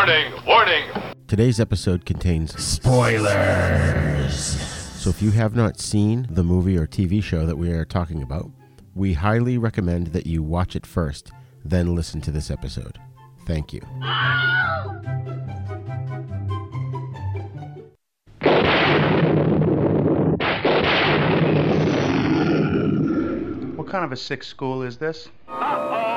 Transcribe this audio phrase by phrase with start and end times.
[0.00, 0.32] Warning!
[0.46, 0.84] Warning!
[1.28, 4.32] Today's episode contains spoilers.
[4.32, 8.22] So if you have not seen the movie or TV show that we are talking
[8.22, 8.50] about,
[8.94, 11.32] we highly recommend that you watch it first,
[11.66, 12.98] then listen to this episode.
[13.44, 13.80] Thank you.
[23.76, 25.28] What kind of a sick school is this?
[25.46, 26.09] Strange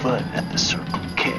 [0.00, 1.30] things at the Circle K.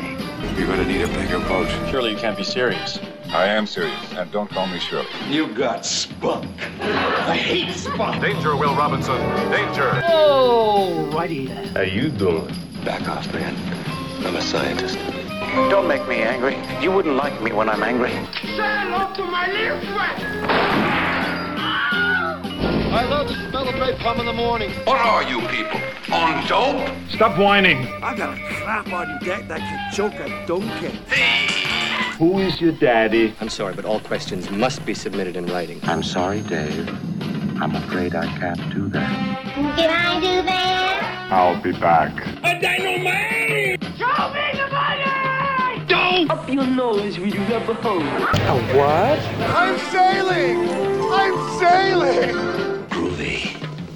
[0.58, 1.68] You're gonna need a bigger boat.
[1.90, 3.00] Surely you can't be serious.
[3.30, 5.08] I am serious, and don't call me Shirley.
[5.30, 6.48] You got spunk.
[6.82, 8.22] I hate spunk.
[8.22, 9.18] Danger, Will Robinson!
[9.50, 10.04] Danger!
[10.08, 11.46] Oh, righty.
[11.48, 12.54] How you doing?
[12.84, 13.56] Back off, man.
[14.26, 14.98] I'm a scientist.
[15.70, 16.58] Don't make me angry.
[16.82, 18.12] You wouldn't like me when I'm angry.
[22.94, 24.70] I love the smell of napalm in the morning.
[24.84, 25.80] What are you people?
[26.14, 26.92] On dope?
[27.10, 27.88] Stop whining.
[28.04, 31.00] I got a crap on deck that can choke a donkey.
[32.18, 33.34] Who is your daddy?
[33.40, 35.80] I'm sorry, but all questions must be submitted in writing.
[35.84, 36.90] I'm sorry, Dave.
[37.62, 39.54] I'm afraid I can't do that.
[39.56, 41.30] Can I do that?
[41.32, 42.12] I'll be back.
[42.44, 43.82] A dynamite!
[43.98, 45.86] Show me the money!
[45.88, 46.30] Don't!
[46.30, 48.04] Up your nose with your rubber hose.
[48.04, 49.20] A what?
[49.50, 50.70] I'm sailing!
[51.10, 52.71] I'm sailing!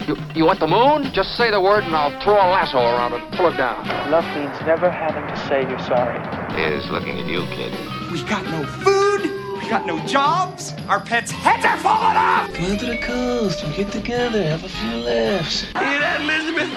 [0.06, 0.34] Groovy.
[0.36, 1.12] You, you want the moon?
[1.14, 3.88] Just say the word and I'll throw a lasso around it and pull it down.
[4.12, 6.20] Love means never having to say you're sorry.
[6.62, 7.72] Is looking at you, kid.
[8.12, 9.24] We got no food.
[9.62, 10.74] We got no jobs.
[10.88, 12.54] Our pets' heads are falling off.
[12.54, 15.62] Come to the coast and get together, have a few laughs.
[15.62, 16.70] Hear that, Elizabeth?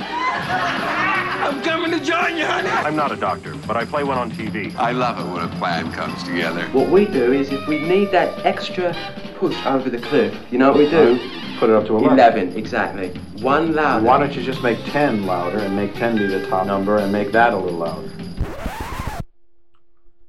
[1.40, 2.68] I'm coming to join you, honey.
[2.68, 4.74] I'm not a doctor, but I play one on TV.
[4.76, 6.64] I love it when a plan comes together.
[6.68, 8.94] What we do is if we need that extra
[9.36, 11.20] push over the cliff, you know what we do?
[11.58, 13.08] Put it up to 11, exactly.
[13.42, 14.06] One louder.
[14.06, 17.10] Why don't you just make 10 louder and make 10 be the top number and
[17.10, 18.12] make that a little louder?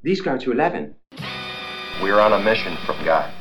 [0.01, 0.95] These go to 11.
[2.01, 3.31] We're on a mission from God.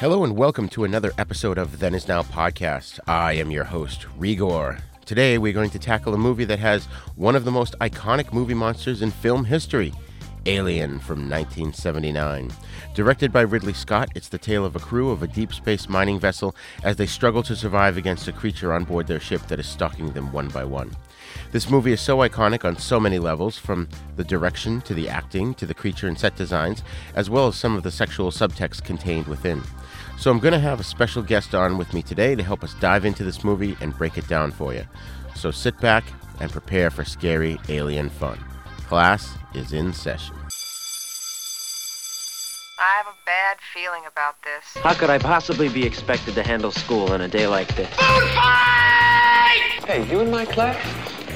[0.00, 2.98] Hello and welcome to another episode of Then Is Now podcast.
[3.06, 4.78] I am your host, Rigor.
[5.08, 6.84] Today we're going to tackle a movie that has
[7.16, 9.94] one of the most iconic movie monsters in film history.
[10.44, 12.52] Alien from 1979.
[12.94, 16.20] Directed by Ridley Scott, it's the tale of a crew of a deep space mining
[16.20, 16.54] vessel
[16.84, 20.12] as they struggle to survive against a creature on board their ship that is stalking
[20.12, 20.94] them one by one.
[21.52, 25.54] This movie is so iconic on so many levels, from the direction to the acting
[25.54, 26.82] to the creature and set designs,
[27.14, 29.62] as well as some of the sexual subtext contained within.
[30.18, 32.74] So I'm going to have a special guest on with me today to help us
[32.80, 34.84] dive into this movie and break it down for you.
[35.36, 36.02] So sit back
[36.40, 38.36] and prepare for scary alien fun.
[38.88, 40.34] Class is in session.
[42.80, 44.82] I have a bad feeling about this.
[44.82, 47.88] How could I possibly be expected to handle school on a day like this?
[49.86, 50.76] Hey, you in my class?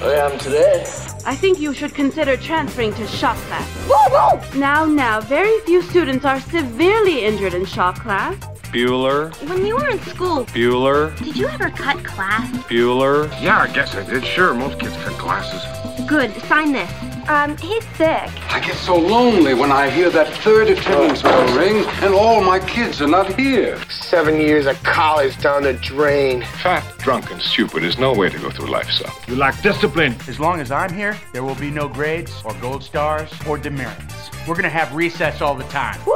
[0.01, 0.83] Oh, I am today.
[1.25, 4.55] I think you should consider transferring to shop class.
[4.57, 8.35] Now, now, very few students are severely injured in shop class.
[8.73, 12.51] Bueller, When you were in school, Bueller, did you ever cut class?
[12.69, 13.29] Bueller.
[13.43, 14.25] Yeah, I guess I did.
[14.25, 15.63] Sure, most kids cut classes.
[16.09, 16.91] Good, sign this.
[17.29, 18.31] Um, he's sick.
[18.53, 22.59] I get so lonely when I hear that third attendance bell ring and all my
[22.59, 23.81] kids are not here.
[23.89, 26.43] Seven years of college down the drain.
[26.63, 29.11] Fat, drunk, and stupid is no way to go through life, son.
[29.29, 30.17] You lack discipline.
[30.29, 34.31] As long as I'm here, there will be no grades or gold stars or demerits.
[34.47, 36.01] We're gonna have recess all the time.
[36.05, 36.15] Woo!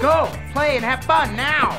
[0.00, 1.78] Go, play, and have fun now.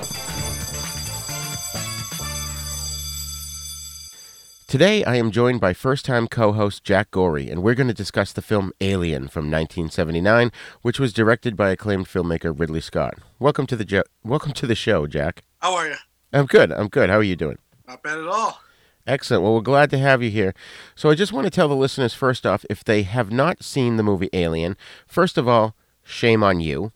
[4.70, 7.94] Today, I am joined by first time co host Jack Gorey, and we're going to
[7.94, 10.52] discuss the film Alien from 1979,
[10.84, 13.18] which was directed by acclaimed filmmaker Ridley Scott.
[13.40, 15.44] Welcome to the, jo- welcome to the show, Jack.
[15.58, 15.96] How are you?
[16.32, 16.72] I'm good.
[16.72, 17.10] I'm good.
[17.10, 17.58] How are you doing?
[17.88, 18.62] Not bad at all.
[19.08, 19.42] Excellent.
[19.42, 20.54] Well, we're glad to have you here.
[20.94, 23.98] So, I just want to tell the listeners first off if they have not seen
[23.98, 24.78] the movie Alien,
[25.08, 26.92] first of all, shame on you.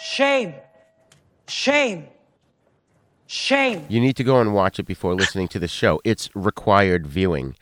[0.00, 0.54] Shame.
[1.48, 2.06] Shame.
[3.26, 3.86] Shame.
[3.88, 6.00] You need to go and watch it before listening to the show.
[6.04, 7.56] It's required viewing.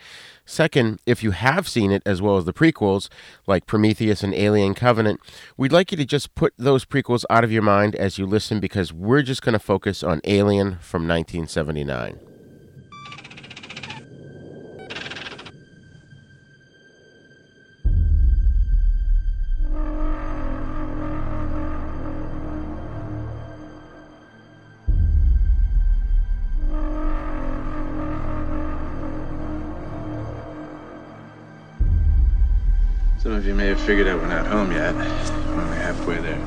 [0.45, 3.09] Second, if you have seen it as well as the prequels,
[3.47, 5.21] like Prometheus and Alien Covenant,
[5.57, 8.59] we'd like you to just put those prequels out of your mind as you listen
[8.59, 12.32] because we're just going to focus on Alien from 1979.
[33.33, 34.95] Some of you may have figured out we're not home yet.
[34.95, 36.39] We're only halfway there.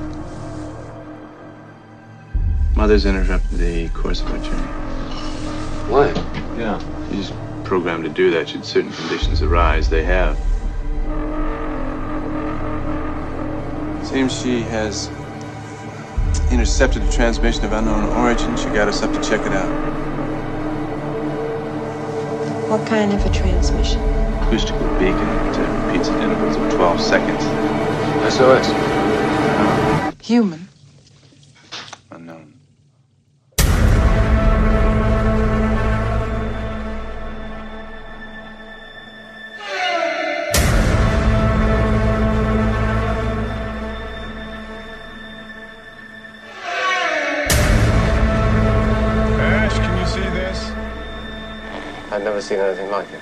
[2.76, 4.68] Mother's interrupted the course of our journey.
[5.90, 6.10] Why?
[6.60, 6.78] Yeah.
[7.10, 7.32] She's
[7.64, 9.90] programmed to do that should certain conditions arise.
[9.90, 10.38] They have.
[14.06, 15.10] Seems she has
[16.52, 18.56] intercepted a transmission of unknown origin.
[18.58, 19.70] She got us up to check it out.
[22.70, 24.00] What kind of a transmission?
[24.44, 27.44] Acoustical beacon that repeats at intervals of 12 seconds.
[28.34, 28.68] SOS.
[30.26, 30.68] Human.
[32.12, 32.54] Unknown.
[49.40, 50.72] Ash, can you see this?
[52.12, 53.22] I've never seen anything like it.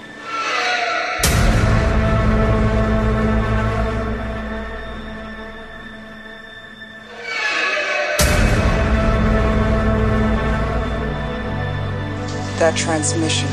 [12.64, 13.50] That transmission.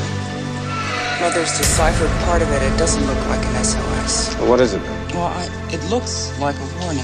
[1.19, 2.63] Mother's deciphered part of it.
[2.63, 4.33] It doesn't look like an SOS.
[4.37, 4.81] Well, what is it?
[5.11, 7.03] Well, I, it looks like a warning.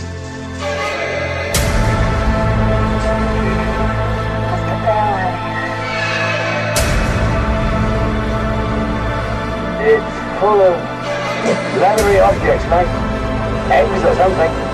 [9.84, 10.80] It's full of
[11.76, 12.88] leathery objects, mate.
[13.68, 14.67] Eggs or something.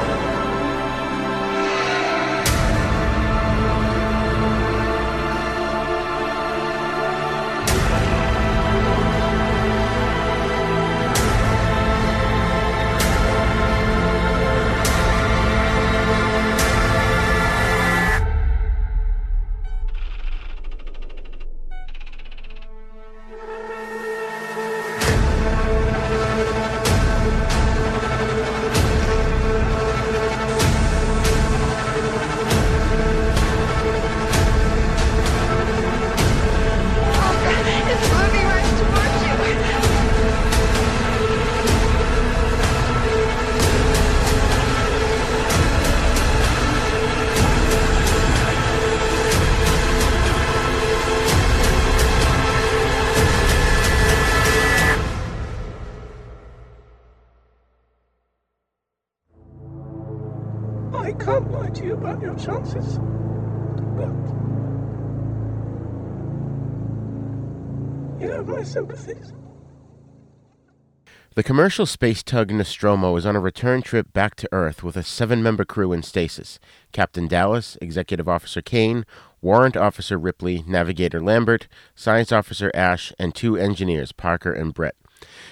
[71.54, 75.44] Commercial space tug Nostromo is on a return trip back to Earth with a seven
[75.44, 76.58] member crew in stasis
[76.92, 79.06] Captain Dallas, Executive Officer Kane,
[79.40, 84.96] Warrant Officer Ripley, Navigator Lambert, Science Officer Ash, and two engineers, Parker and Brett.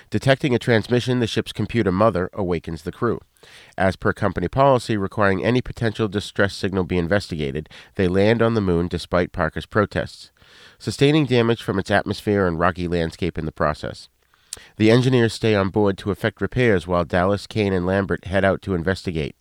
[0.09, 3.19] Detecting a transmission, the ship's computer mother awakens the crew.
[3.77, 8.59] As per company policy requiring any potential distress signal be investigated, they land on the
[8.59, 10.31] moon despite Parker's protests,
[10.79, 14.09] sustaining damage from its atmosphere and rocky landscape in the process.
[14.77, 18.61] The engineers stay on board to effect repairs while Dallas, Kane, and Lambert head out
[18.63, 19.35] to investigate.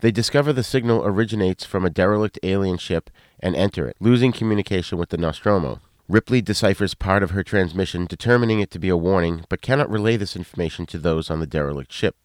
[0.00, 4.98] They discover the signal originates from a derelict alien ship and enter it, losing communication
[4.98, 5.80] with the Nostromo.
[6.08, 10.16] Ripley deciphers part of her transmission, determining it to be a warning, but cannot relay
[10.16, 12.16] this information to those on the derelict ship.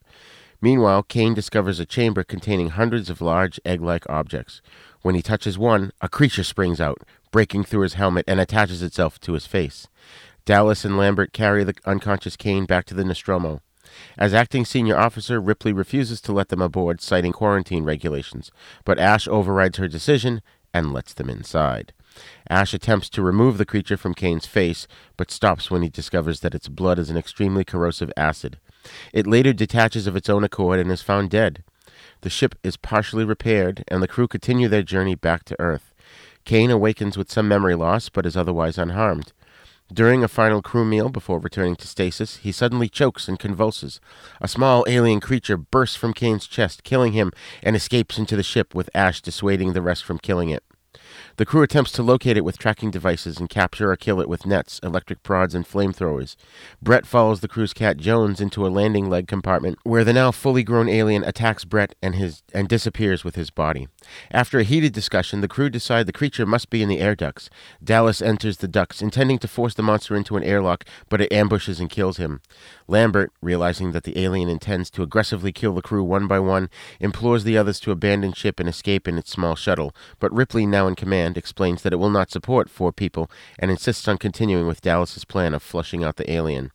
[0.59, 4.61] Meanwhile, Kane discovers a chamber containing hundreds of large egg like objects.
[5.03, 9.19] When he touches one, a creature springs out, breaking through his helmet and attaches itself
[9.19, 9.87] to his face.
[10.45, 13.61] Dallas and Lambert carry the unconscious Kane back to the Nostromo.
[14.15, 18.51] As acting senior officer, Ripley refuses to let them aboard, citing quarantine regulations,
[18.83, 21.93] but Ash overrides her decision and lets them inside.
[22.47, 24.87] Ash attempts to remove the creature from Kane's face,
[25.17, 28.59] but stops when he discovers that its blood is an extremely corrosive acid.
[29.13, 31.63] It later detaches of its own accord and is found dead.
[32.21, 35.93] The ship is partially repaired, and the crew continue their journey back to Earth.
[36.43, 39.33] Kane awakens with some memory loss, but is otherwise unharmed.
[39.93, 44.01] During a final crew meal before returning to stasis, he suddenly chokes and convulses.
[44.41, 48.73] A small alien creature bursts from Kane's chest, killing him, and escapes into the ship,
[48.73, 50.63] with Ash dissuading the rest from killing it.
[51.37, 54.45] The crew attempts to locate it with tracking devices and capture or kill it with
[54.45, 56.37] nets, electric prods, and flamethrowers.
[56.81, 60.63] Brett follows the crew's cat Jones into a landing leg compartment where the now fully
[60.63, 63.89] grown alien attacks Brett and his and disappears with his body.
[64.31, 67.49] After a heated discussion, the crew decide the creature must be in the air ducts.
[67.83, 71.81] Dallas enters the ducts, intending to force the monster into an airlock, but it ambushes
[71.81, 72.39] and kills him.
[72.87, 76.69] Lambert, realizing that the alien intends to aggressively kill the crew one by one,
[77.01, 80.87] implores the others to abandon ship and escape in its small shuttle, but Ripley, now
[80.87, 84.81] in command, explains that it will not support four people and insists on continuing with
[84.81, 86.71] Dallas's plan of flushing out the alien.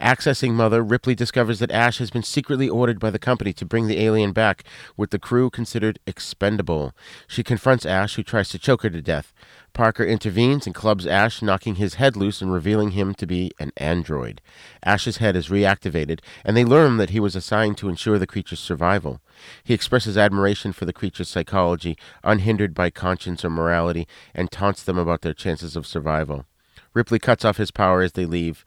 [0.00, 3.88] Accessing Mother, Ripley discovers that Ash has been secretly ordered by the company to bring
[3.88, 4.62] the alien back,
[4.96, 6.94] with the crew considered expendable.
[7.26, 9.32] She confronts Ash, who tries to choke her to death.
[9.72, 13.72] Parker intervenes and clubs Ash, knocking his head loose and revealing him to be an
[13.76, 14.40] android.
[14.84, 18.60] Ash's head is reactivated, and they learn that he was assigned to ensure the creature's
[18.60, 19.20] survival.
[19.64, 24.96] He expresses admiration for the creature's psychology, unhindered by conscience or morality, and taunts them
[24.96, 26.46] about their chances of survival.
[26.94, 28.64] Ripley cuts off his power as they leave.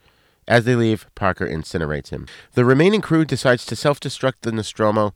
[0.51, 2.27] As they leave, Parker incinerates him.
[2.55, 5.13] The remaining crew decides to self destruct the Nostromo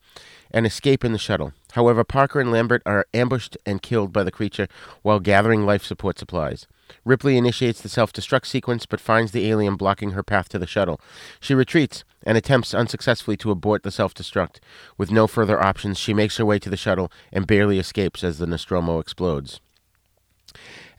[0.50, 1.52] and escape in the shuttle.
[1.74, 4.70] However, Parker and Lambert are ambushed and killed by the creature
[5.02, 6.68] while gathering life support supplies.
[7.04, 10.66] Ripley initiates the self destruct sequence but finds the alien blocking her path to the
[10.66, 11.02] shuttle.
[11.42, 14.60] She retreats and attempts unsuccessfully to abort the self destruct.
[14.98, 18.38] With no further options, she makes her way to the shuttle and barely escapes as
[18.38, 19.60] the Nostromo explodes.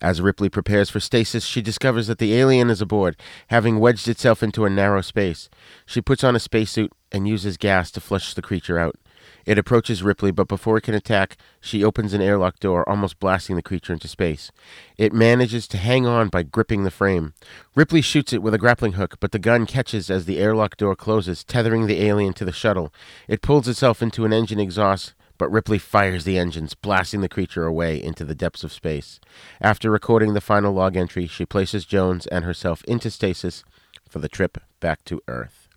[0.01, 3.17] As Ripley prepares for stasis, she discovers that the alien is aboard,
[3.49, 5.49] having wedged itself into a narrow space.
[5.87, 8.97] She puts on a spacesuit and uses gas to flush the creature out.
[9.45, 13.55] It approaches Ripley, but before it can attack, she opens an airlock door, almost blasting
[13.55, 14.51] the creature into space.
[14.99, 17.33] It manages to hang on by gripping the frame.
[17.75, 20.97] Ripley shoots it with a grappling hook, but the gun catches as the airlock door
[20.97, 22.93] closes, tethering the alien to the shuttle.
[23.29, 27.65] It pulls itself into an engine exhaust, but Ripley fires the engines, blasting the creature
[27.65, 29.21] away into the depths of space.
[29.61, 33.65] After recording the final log entry, she places Jones and herself into stasis
[34.09, 35.69] for the trip back to Earth.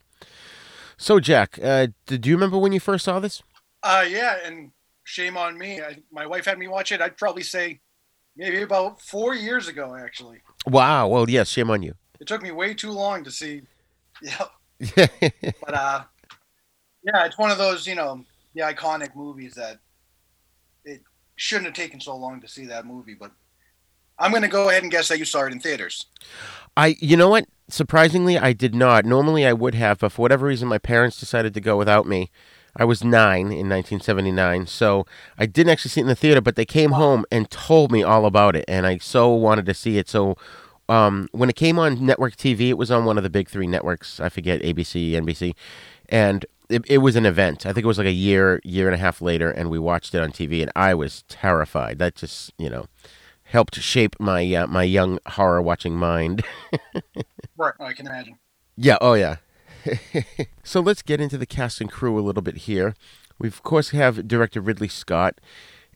[0.98, 3.42] So, Jack, uh, do you remember when you first saw this?
[3.82, 4.72] Uh, yeah, and
[5.04, 5.82] shame on me.
[5.82, 7.02] I, my wife had me watch it.
[7.02, 7.80] I'd probably say
[8.36, 10.40] maybe about four years ago, actually.
[10.68, 11.08] Wow.
[11.08, 11.94] Well, yes, shame on you.
[12.20, 13.62] It took me way too long to see.
[14.22, 14.48] Yeah.
[14.96, 16.04] but uh,
[17.04, 19.80] yeah, it's one of those you know the iconic movies that
[20.84, 21.02] it
[21.36, 23.16] shouldn't have taken so long to see that movie.
[23.20, 23.32] But
[24.18, 26.08] I'm going to go ahead and guess that you saw it in theaters.
[26.76, 27.46] I, you know what?
[27.70, 29.06] Surprisingly, I did not.
[29.06, 32.32] Normally, I would have, but for whatever reason, my parents decided to go without me.
[32.76, 35.06] I was nine in 1979, so
[35.38, 38.04] I didn't actually see it in the theater, but they came home and told me
[38.04, 40.08] all about it, and I so wanted to see it.
[40.08, 40.36] So
[40.88, 43.68] um, when it came on network TV, it was on one of the big three
[43.68, 44.20] networks.
[44.20, 45.56] I forget ABC, NBC,
[46.10, 47.66] and it, it was an event.
[47.66, 50.14] I think it was like a year, year and a half later, and we watched
[50.14, 52.00] it on TV, and I was terrified.
[52.00, 52.86] That just, you know,
[53.44, 56.44] helped shape my uh, my young horror watching mind.
[57.58, 58.38] right, I can imagine.
[58.78, 58.98] Yeah.
[59.02, 59.38] Oh, yeah.
[60.64, 62.96] so let's get into the cast and crew a little bit here.
[63.40, 65.40] We of course have director Ridley Scott,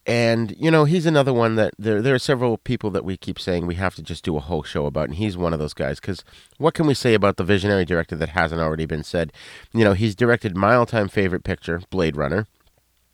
[0.05, 3.39] and you know he's another one that there there are several people that we keep
[3.39, 5.73] saying we have to just do a whole show about, and he's one of those
[5.73, 5.99] guys.
[5.99, 6.23] Because
[6.57, 9.31] what can we say about the visionary director that hasn't already been said?
[9.73, 12.47] You know he's directed my all-time favorite picture, Blade Runner.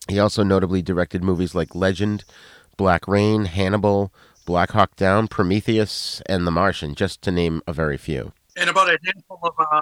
[0.08, 2.24] He also notably directed movies like Legend,
[2.78, 4.12] Black Rain, Hannibal,
[4.46, 8.34] Black Hawk Down, Prometheus, and The Martian, just to name a very few.
[8.58, 9.82] And about a handful of uh,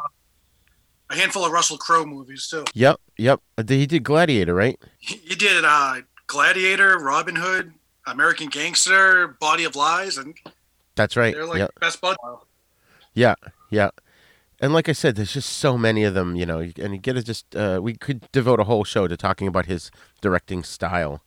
[1.10, 2.66] a handful of Russell Crowe movies too.
[2.74, 3.40] Yep, yep.
[3.66, 4.78] He did Gladiator, right?
[4.98, 7.74] He did uh, Gladiator, Robin Hood,
[8.06, 10.36] American Gangster, Body of Lies, and
[10.96, 11.34] that's right.
[11.34, 11.72] They're like yep.
[11.80, 12.18] best bud.
[13.14, 13.36] Yeah,
[13.70, 13.90] yeah.
[14.60, 16.60] And like I said, there's just so many of them, you know.
[16.60, 19.68] And you get to just uh, we could devote a whole show to talking about
[19.68, 19.92] his
[20.22, 21.24] directing style.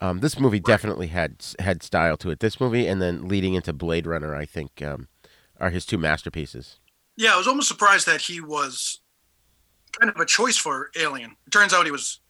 [0.00, 0.64] Um, this movie right.
[0.64, 2.40] definitely had had style to it.
[2.40, 5.08] This movie, and then leading into Blade Runner, I think, um,
[5.60, 6.80] are his two masterpieces.
[7.16, 9.00] Yeah, I was almost surprised that he was
[9.98, 11.36] kind of a choice for Alien.
[11.46, 12.20] It turns out he was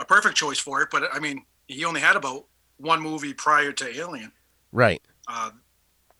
[0.00, 2.46] a perfect choice for it, but I mean, he only had about
[2.78, 4.32] one movie prior to Alien.
[4.72, 5.02] Right.
[5.28, 5.50] Uh,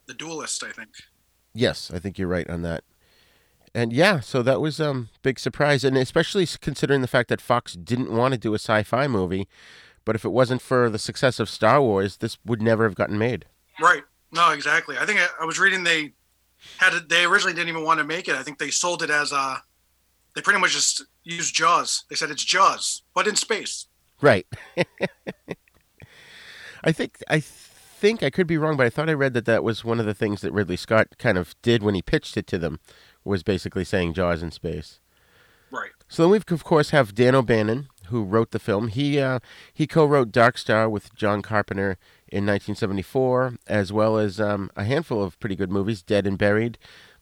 [0.06, 0.90] the Duelist, I think.
[1.54, 2.84] Yes, I think you're right on that.
[3.74, 7.74] And yeah, so that was um big surprise, and especially considering the fact that Fox
[7.74, 9.48] didn't want to do a sci-fi movie,
[10.04, 13.16] but if it wasn't for the success of Star Wars, this would never have gotten
[13.18, 13.46] made.
[13.80, 14.02] Right.
[14.32, 14.96] No, exactly.
[14.98, 16.12] I think I, I was reading they
[16.78, 18.34] had it, they originally didn't even want to make it.
[18.34, 19.62] I think they sold it as a.
[20.34, 22.04] They pretty much just used Jaws.
[22.08, 23.86] They said it's Jaws, but in space.
[24.20, 24.46] Right.
[26.82, 29.64] I think I think I could be wrong, but I thought I read that that
[29.64, 32.46] was one of the things that Ridley Scott kind of did when he pitched it
[32.48, 32.80] to them,
[33.24, 35.00] was basically saying Jaws in space.
[35.70, 35.90] Right.
[36.08, 38.88] So then we of course have Dan O'Bannon, who wrote the film.
[38.88, 39.38] He uh,
[39.72, 41.96] he co-wrote Dark Star with John Carpenter
[42.28, 46.78] in 1974, as well as um, a handful of pretty good movies: Dead and Buried,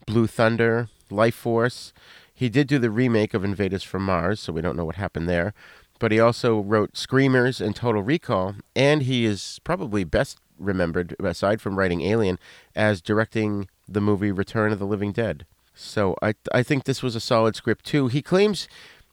[0.07, 1.93] Blue Thunder, Life Force.
[2.39, 5.29] He did do the remake of Invaders from Mars, so we don't know what happened
[5.29, 5.55] there.
[5.99, 11.61] But he also wrote Screamers and Total Recall, and he is probably best remembered, aside
[11.61, 12.39] from writing Alien,
[12.77, 15.47] as directing the movie Return of the Living Dead.
[15.75, 18.07] So I I think this was a solid script too.
[18.07, 18.69] He claims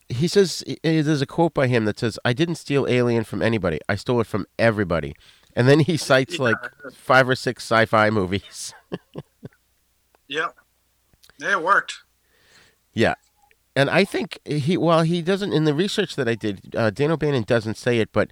[0.08, 3.80] he says there's a quote by him that says, "I didn't steal Alien from anybody.
[3.90, 5.16] I stole it from everybody."
[5.56, 6.58] And then he cites like
[6.94, 8.76] five or six sci-fi movies.
[10.28, 10.50] yeah,
[11.40, 12.05] yeah, it worked.
[12.96, 13.14] Yeah.
[13.76, 17.12] And I think he, well, he doesn't, in the research that I did, uh, Dan
[17.12, 18.30] O'Bannon doesn't say it, but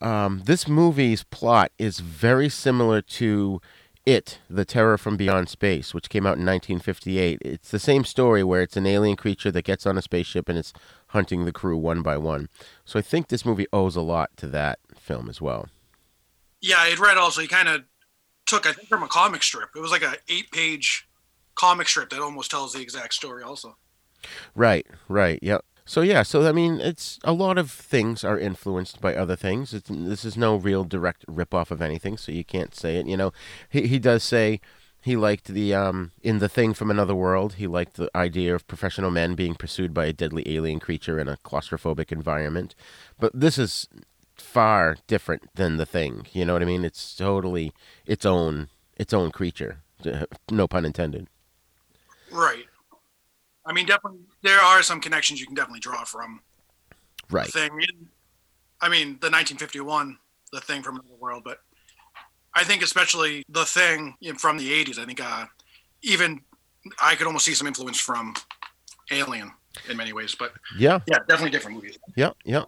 [0.00, 3.60] um, this movie's plot is very similar to
[4.06, 7.42] It, The Terror from Beyond Space, which came out in 1958.
[7.42, 10.56] It's the same story where it's an alien creature that gets on a spaceship and
[10.56, 10.72] it's
[11.08, 12.48] hunting the crew one by one.
[12.84, 15.68] So I think this movie owes a lot to that film as well.
[16.60, 17.82] Yeah, I had read also he kind of
[18.46, 19.70] took, I think, from a comic strip.
[19.74, 21.08] It was like a eight page
[21.54, 23.76] comic strip that almost tells the exact story also.
[24.54, 25.64] Right, right, yep.
[25.84, 29.74] So yeah, so I mean, it's a lot of things are influenced by other things.
[29.74, 33.06] It's, this is no real direct ripoff of anything, so you can't say it.
[33.06, 33.32] You know,
[33.68, 34.60] he he does say
[35.02, 37.54] he liked the um in the thing from another world.
[37.54, 41.28] He liked the idea of professional men being pursued by a deadly alien creature in
[41.28, 42.74] a claustrophobic environment.
[43.18, 43.88] But this is
[44.36, 46.26] far different than the thing.
[46.32, 46.84] You know what I mean?
[46.84, 47.72] It's totally
[48.06, 49.78] its own its own creature.
[50.50, 51.28] No pun intended.
[52.32, 52.66] Right.
[53.66, 56.40] I mean, definitely there are some connections you can definitely draw from.
[57.30, 57.46] Right.
[57.46, 57.70] The thing.
[58.80, 60.16] I mean, the 1951,
[60.52, 61.58] the thing from the world, but
[62.54, 64.98] I think especially the thing from the 80s.
[64.98, 65.44] I think uh,
[66.02, 66.40] even
[67.00, 68.34] I could almost see some influence from
[69.10, 69.52] Alien
[69.88, 71.98] in many ways, but yeah, yeah, definitely different movies.
[72.16, 72.64] Yeah, yeah.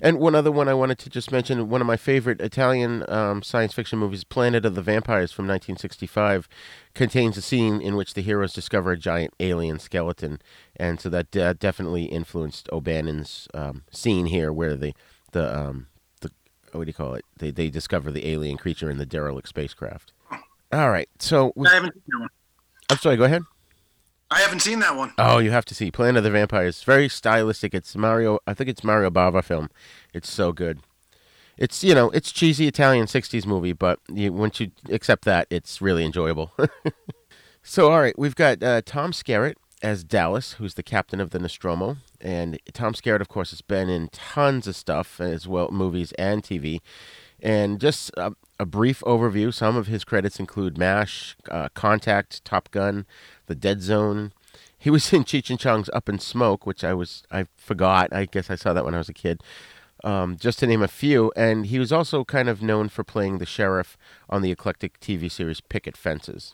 [0.00, 3.42] And one other one I wanted to just mention, one of my favorite Italian um,
[3.42, 6.48] science fiction movies, Planet of the Vampires from 1965,
[6.94, 10.40] contains a scene in which the heroes discover a giant alien skeleton,
[10.76, 14.94] and so that uh, definitely influenced O'Bannon's um, scene here, where the
[15.32, 15.88] the um,
[16.20, 16.30] the
[16.72, 17.24] what do you call it?
[17.38, 20.12] They they discover the alien creature in the derelict spacecraft.
[20.72, 22.28] All right, so we, I haven't seen that one.
[22.90, 23.16] I'm sorry.
[23.16, 23.42] Go ahead.
[24.30, 25.12] I haven't seen that one.
[25.18, 26.82] Oh, you have to see Planet of the Vampires.
[26.82, 27.74] Very stylistic.
[27.74, 28.38] It's Mario.
[28.46, 29.70] I think it's Mario Bava film.
[30.12, 30.80] It's so good.
[31.56, 35.80] It's you know it's cheesy Italian '60s movie, but you, once you accept that, it's
[35.80, 36.52] really enjoyable.
[37.62, 41.38] so, all right, we've got uh, Tom Skerritt as Dallas, who's the captain of the
[41.38, 46.12] Nostromo, and Tom Skerritt, of course, has been in tons of stuff as well, movies
[46.12, 46.80] and TV.
[47.40, 49.52] And just a, a brief overview.
[49.52, 53.04] Some of his credits include MASH, uh, Contact, Top Gun,
[53.46, 54.32] The Dead Zone.
[54.78, 58.12] He was in Cheech and Chong's Up in Smoke, which I was I forgot.
[58.12, 59.42] I guess I saw that when I was a kid.
[60.02, 61.32] Um, just to name a few.
[61.34, 63.96] And he was also kind of known for playing the sheriff
[64.28, 66.52] on the eclectic TV series Picket Fences.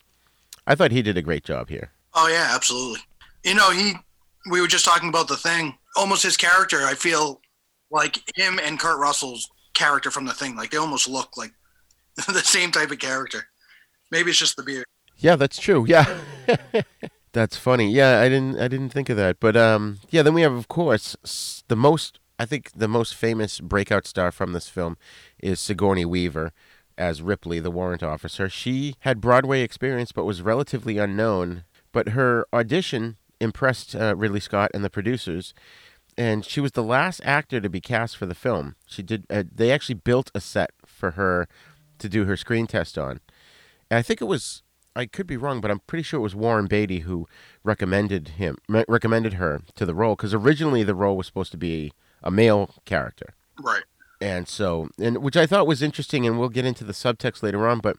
[0.66, 1.90] I thought he did a great job here.
[2.14, 3.00] Oh yeah, absolutely.
[3.44, 3.94] You know, he
[4.50, 5.76] we were just talking about the thing.
[5.96, 7.40] Almost his character, I feel
[7.90, 10.56] like him and Kurt Russell's character from the thing.
[10.56, 11.52] Like they almost look like
[12.26, 13.46] the same type of character.
[14.10, 14.86] Maybe it's just the beard.
[15.20, 15.84] Yeah, that's true.
[15.86, 16.06] Yeah.
[17.32, 17.90] that's funny.
[17.90, 19.38] Yeah, I didn't I didn't think of that.
[19.38, 23.60] But um yeah, then we have of course the most I think the most famous
[23.60, 24.96] breakout star from this film
[25.38, 26.52] is Sigourney Weaver
[26.96, 28.48] as Ripley, the warrant officer.
[28.48, 34.70] She had Broadway experience but was relatively unknown, but her audition impressed uh, Ridley Scott
[34.74, 35.54] and the producers
[36.16, 38.74] and she was the last actor to be cast for the film.
[38.86, 39.24] She did.
[39.30, 41.48] Uh, they actually built a set for her
[41.98, 43.20] to do her screen test on.
[43.90, 44.62] And I think it was.
[44.96, 47.28] I could be wrong, but I'm pretty sure it was Warren Beatty who
[47.62, 51.92] recommended him recommended her to the role because originally the role was supposed to be
[52.22, 53.34] a male character.
[53.62, 53.84] Right.
[54.20, 57.66] And so, and which I thought was interesting, and we'll get into the subtext later
[57.66, 57.78] on.
[57.78, 57.96] But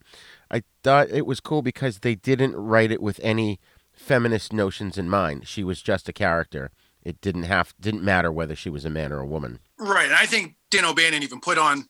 [0.51, 3.59] I thought it was cool because they didn't write it with any
[3.91, 5.47] feminist notions in mind.
[5.47, 6.71] She was just a character
[7.03, 9.59] it didn't have didn't matter whether she was a man or a woman.
[9.79, 10.05] Right.
[10.05, 11.85] And I think Dan O'Bannon even put on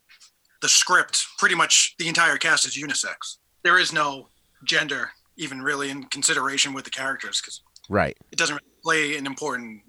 [0.61, 3.37] the script pretty much the entire cast is unisex.
[3.63, 4.29] There is no
[4.65, 9.81] gender even really in consideration with the characters because right it doesn't play an important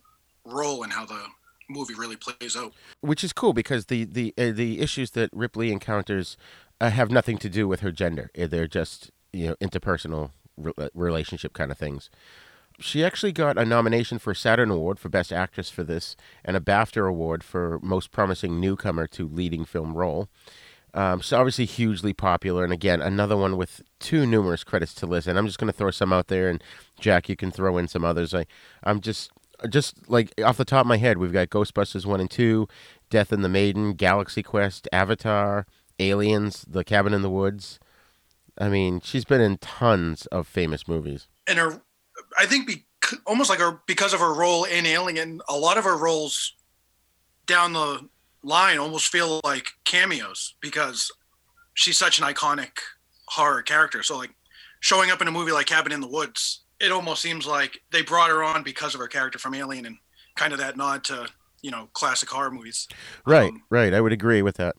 [0.45, 1.21] role in how the
[1.69, 2.73] movie really plays out.
[3.01, 6.37] Which is cool because the the uh, the issues that Ripley encounters
[6.81, 8.31] uh, have nothing to do with her gender.
[8.35, 12.11] They're just you know interpersonal re- uh, relationship kind of things.
[12.81, 16.57] She actually got a nomination for a Saturn Award for Best Actress for this, and
[16.57, 20.29] a BAFTA Award for Most Promising Newcomer to Leading Film Role.
[20.95, 25.27] Um, so obviously hugely popular, and again another one with too numerous credits to list.
[25.27, 26.63] And I'm just going to throw some out there, and
[27.01, 28.35] Jack, you can throw in some others.
[28.35, 28.47] I,
[28.85, 29.31] I'm just,
[29.69, 32.69] just like off the top of my head, we've got Ghostbusters one and two,
[33.09, 35.67] Death and the Maiden, Galaxy Quest, Avatar,
[35.99, 37.79] Aliens, The Cabin in the Woods.
[38.59, 41.27] I mean, she's been in tons of famous movies.
[41.47, 41.83] And her
[42.39, 42.87] I think be,
[43.27, 46.55] almost like her because of her role in Alien, a lot of her roles
[47.47, 48.09] down the
[48.43, 51.11] line almost feel like cameos because
[51.75, 52.71] she's such an iconic
[53.27, 54.03] horror character.
[54.03, 54.31] So like
[54.81, 58.03] showing up in a movie like Cabin in the Woods, it almost seems like they
[58.03, 59.97] brought her on because of her character from Alien and
[60.37, 61.29] kind of that nod to
[61.63, 62.89] you know classic horror movies.
[63.27, 63.95] Right, um, right.
[63.95, 64.75] I would agree with that.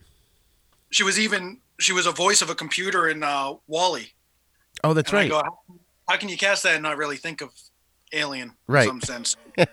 [0.92, 4.12] She was even she was a voice of a computer in uh, WALL-E.
[4.84, 5.30] Oh, that's and right.
[5.30, 5.42] Go,
[6.10, 7.50] how can you cast that and not really think of
[8.12, 8.84] alien Right.
[8.88, 9.36] in some sense.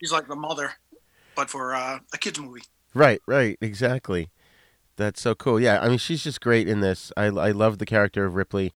[0.00, 0.72] She's like the mother,
[1.36, 2.62] but for uh, a kids movie.
[2.94, 4.30] Right, right, exactly.
[4.96, 5.58] That's so cool.
[5.58, 7.10] Yeah, I mean, she's just great in this.
[7.16, 8.72] I, I love the character of Ripley.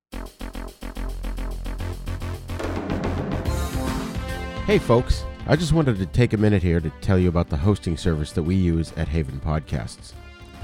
[4.66, 5.24] Hey, folks.
[5.48, 8.32] I just wanted to take a minute here to tell you about the hosting service
[8.32, 10.12] that we use at Haven Podcasts.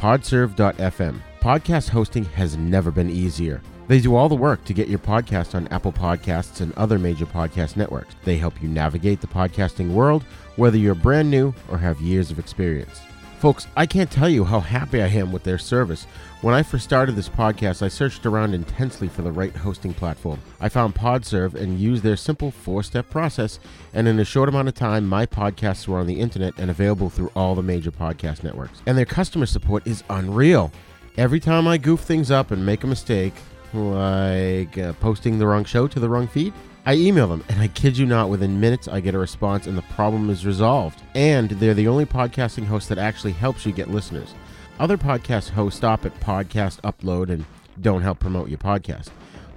[0.01, 1.21] Podserve.fm.
[1.41, 3.63] Podcast hosting has never been easier.
[3.87, 7.27] They do all the work to get your podcast on Apple Podcasts and other major
[7.27, 8.17] podcast networks.
[8.25, 10.25] They help you navigate the podcasting world,
[10.57, 13.01] whether you're brand new or have years of experience.
[13.43, 16.05] Folks, I can't tell you how happy I am with their service.
[16.43, 20.39] When I first started this podcast, I searched around intensely for the right hosting platform.
[20.61, 23.59] I found Podserve and used their simple four step process,
[23.95, 27.11] and in a short amount of time, my podcasts were on the internet and available
[27.11, 28.81] through all the major podcast networks.
[28.87, 30.71] And their customer support is unreal.
[31.17, 33.35] Every time I goof things up and make a mistake,
[33.73, 37.69] like uh, posting the wrong show to the wrong feed, I email them, and I
[37.69, 41.01] kid you not, within minutes I get a response and the problem is resolved.
[41.15, 44.35] And they're the only podcasting host that actually helps you get listeners.
[44.81, 47.45] Other podcast hosts stop at podcast upload and
[47.81, 49.11] don't help promote your podcast.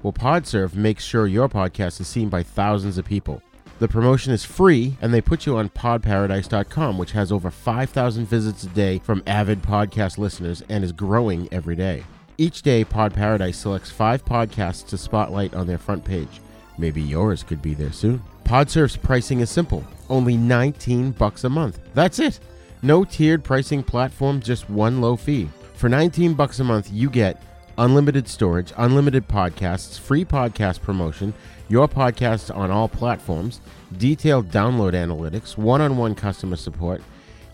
[0.04, 3.42] Well, Podserve makes sure your podcast is seen by thousands of people.
[3.80, 8.64] The promotion is free, and they put you on podparadise.com, which has over 5,000 visits
[8.64, 12.04] a day from avid podcast listeners and is growing every day.
[12.38, 16.40] Each day, Pod Paradise selects five podcasts to spotlight on their front page.
[16.78, 18.22] Maybe yours could be there soon.
[18.44, 21.80] Podserve's pricing is simple, only 19 bucks a month.
[21.94, 22.40] That's it.
[22.82, 25.50] No tiered pricing platform, just one low fee.
[25.74, 27.42] For 19 bucks a month, you get
[27.78, 31.34] unlimited storage, unlimited podcasts, free podcast promotion,
[31.68, 33.60] your podcasts on all platforms,
[33.98, 37.02] detailed download analytics, one-on-one customer support.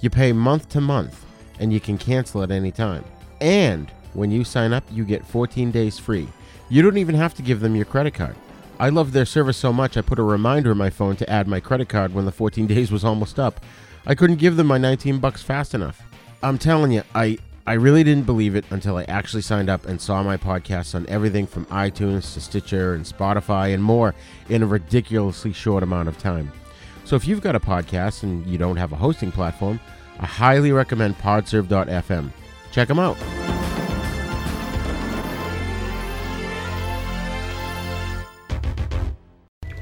[0.01, 1.25] You pay month to month
[1.59, 3.05] and you can cancel at any time.
[3.39, 6.27] And when you sign up, you get 14 days free.
[6.69, 8.35] You don't even have to give them your credit card.
[8.81, 11.47] I loved their service so much I put a reminder in my phone to add
[11.47, 13.63] my credit card when the 14 days was almost up.
[14.07, 16.01] I couldn't give them my 19 bucks fast enough.
[16.41, 20.01] I'm telling you, I I really didn't believe it until I actually signed up and
[20.01, 24.15] saw my podcasts on everything from iTunes to Stitcher and Spotify and more
[24.49, 26.51] in a ridiculously short amount of time.
[27.05, 29.79] So if you've got a podcast and you don't have a hosting platform,
[30.19, 32.31] I highly recommend podserve.fm.
[32.71, 33.17] Check them out.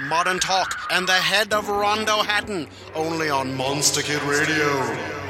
[0.00, 5.22] Modern Talk, and the head of Rondo Hatton, only on Monster Kid Radio.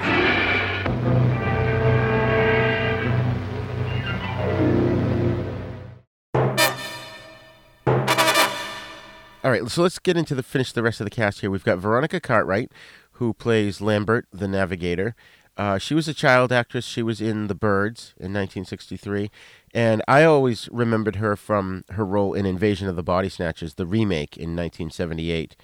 [9.45, 11.51] All right, so let's get into the finish the rest of the cast here.
[11.51, 12.71] We've got Veronica Cartwright,
[13.13, 15.17] who plays Lambert, the navigator.
[15.57, 16.85] Uh, she was a child actress.
[16.85, 19.31] She was in The Birds in 1963,
[19.75, 23.87] and I always remembered her from her role in Invasion of the Body Snatchers, the
[23.87, 25.57] remake in 1978.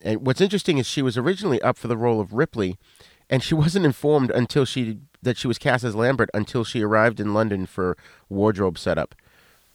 [0.00, 2.76] And what's interesting is she was originally up for the role of Ripley,
[3.30, 7.20] and she wasn't informed until she that she was cast as Lambert until she arrived
[7.20, 7.96] in London for
[8.28, 9.14] wardrobe setup.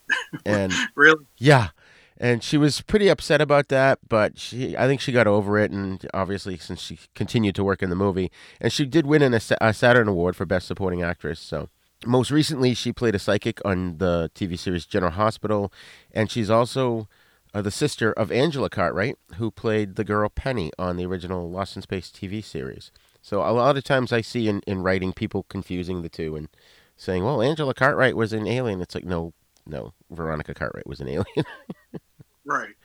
[0.46, 1.70] And really, yeah,
[2.18, 5.72] and she was pretty upset about that, but she I think she got over it,
[5.72, 9.34] and obviously since she continued to work in the movie, and she did win an,
[9.34, 11.42] a Saturn Award for Best Supporting Actress.
[11.42, 11.68] So
[12.06, 15.72] most recently, she played a psychic on the TV series General Hospital,
[16.12, 17.08] and she's also
[17.54, 21.76] uh, the sister of Angela Cartwright, who played the girl Penny on the original Lost
[21.76, 22.92] in Space TV series.
[23.22, 26.50] So a lot of times I see in, in writing people confusing the two, and
[26.96, 29.34] saying, "Well, Angela Cartwright was an alien." It's like, no,
[29.66, 31.46] no, Veronica Cartwright was an alien.
[32.46, 32.76] right.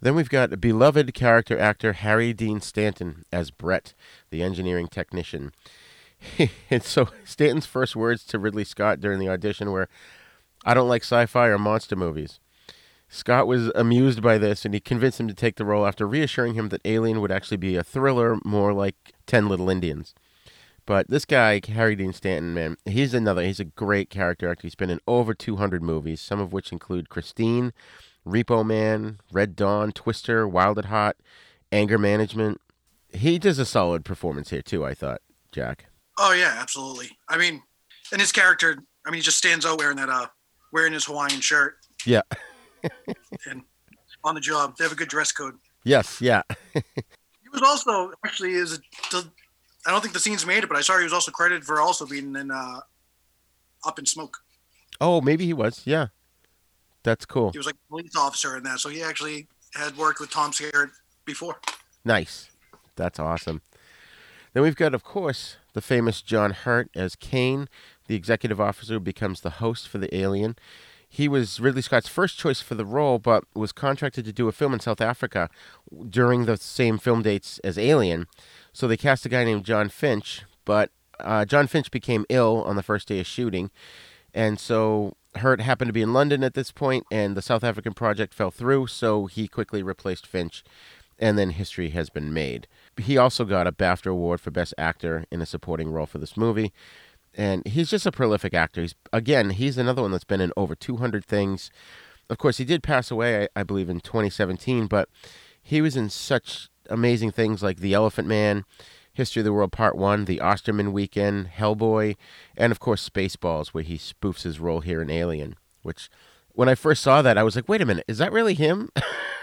[0.00, 3.94] Then we've got beloved character actor Harry Dean Stanton as Brett,
[4.30, 5.52] the engineering technician.
[6.70, 9.88] and so Stanton's first words to Ridley Scott during the audition were,
[10.64, 12.40] "I don't like sci-fi or monster movies."
[13.08, 16.54] Scott was amused by this, and he convinced him to take the role after reassuring
[16.54, 20.14] him that Alien would actually be a thriller more like Ten Little Indians.
[20.84, 23.42] But this guy, Harry Dean Stanton, man, he's another.
[23.42, 24.62] He's a great character actor.
[24.62, 27.72] He's been in over 200 movies, some of which include Christine,
[28.26, 31.18] Repo Man, Red Dawn, Twister, Wild at Heart,
[31.70, 32.60] Anger Management.
[33.12, 34.84] He does a solid performance here too.
[34.84, 35.20] I thought,
[35.52, 35.86] Jack.
[36.18, 37.10] Oh yeah, absolutely.
[37.28, 37.62] I mean,
[38.12, 40.26] and his character, I mean, he just stands out wearing that uh,
[40.72, 41.76] wearing his Hawaiian shirt.
[42.04, 42.22] Yeah.
[43.46, 43.62] and
[44.24, 45.54] on the job, they have a good dress code.
[45.84, 46.20] Yes.
[46.20, 46.42] Yeah.
[46.74, 48.80] he was also actually is.
[49.86, 51.80] I don't think the scenes made it, but I saw he was also credited for
[51.80, 52.80] also being in uh,
[53.86, 54.36] Up in Smoke.
[55.00, 55.82] Oh, maybe he was.
[55.84, 56.08] Yeah.
[57.04, 57.52] That's cool.
[57.52, 60.50] He was like a police officer in that, so he actually had worked with Tom
[60.50, 60.90] Skerritt
[61.24, 61.60] before.
[62.04, 62.50] Nice.
[62.96, 63.62] That's awesome.
[64.52, 67.68] Then we've got, of course, the famous John Hurt as Kane,
[68.08, 70.56] the executive officer who becomes the host for the Alien.
[71.08, 74.52] He was Ridley Scott's first choice for the role, but was contracted to do a
[74.52, 75.48] film in South Africa
[76.10, 78.26] during the same film dates as Alien.
[78.72, 82.74] So they cast a guy named John Finch, but uh, John Finch became ill on
[82.74, 83.70] the first day of shooting.
[84.34, 87.94] And so Hurt happened to be in London at this point, and the South African
[87.94, 90.64] project fell through, so he quickly replaced Finch,
[91.20, 92.66] and then history has been made.
[92.98, 96.36] He also got a BAFTA award for Best Actor in a Supporting Role for this
[96.36, 96.72] movie,
[97.34, 98.82] and he's just a prolific actor.
[98.82, 101.70] He's again, he's another one that's been in over 200 things.
[102.30, 105.08] Of course, he did pass away, I, I believe, in 2017, but
[105.62, 108.64] he was in such amazing things like The Elephant Man,
[109.12, 112.16] History of the World Part 1, The Osterman Weekend, Hellboy,
[112.56, 116.10] and of course Spaceballs, where he spoofs his role here in Alien, which
[116.52, 118.90] when I first saw that, I was like, wait a minute, is that really him?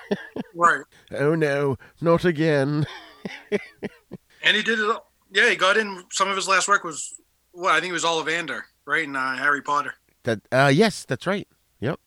[0.56, 0.84] right.
[1.12, 2.86] Oh no, not again.
[3.52, 4.90] and he did it.
[4.90, 5.12] all.
[5.32, 6.04] Yeah, he got in.
[6.12, 7.16] Some of his last work was
[7.52, 9.04] what I think it was Ollivander, right?
[9.04, 9.96] In uh, Harry Potter.
[10.24, 11.48] That uh, yes, that's right.
[11.80, 12.00] Yep,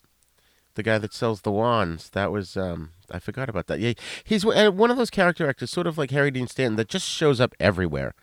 [0.75, 2.11] the guy that sells the wands.
[2.11, 3.81] That was um, I forgot about that.
[3.81, 7.07] Yeah, he's one of those character actors, sort of like Harry Dean Stanton, that just
[7.07, 8.15] shows up everywhere.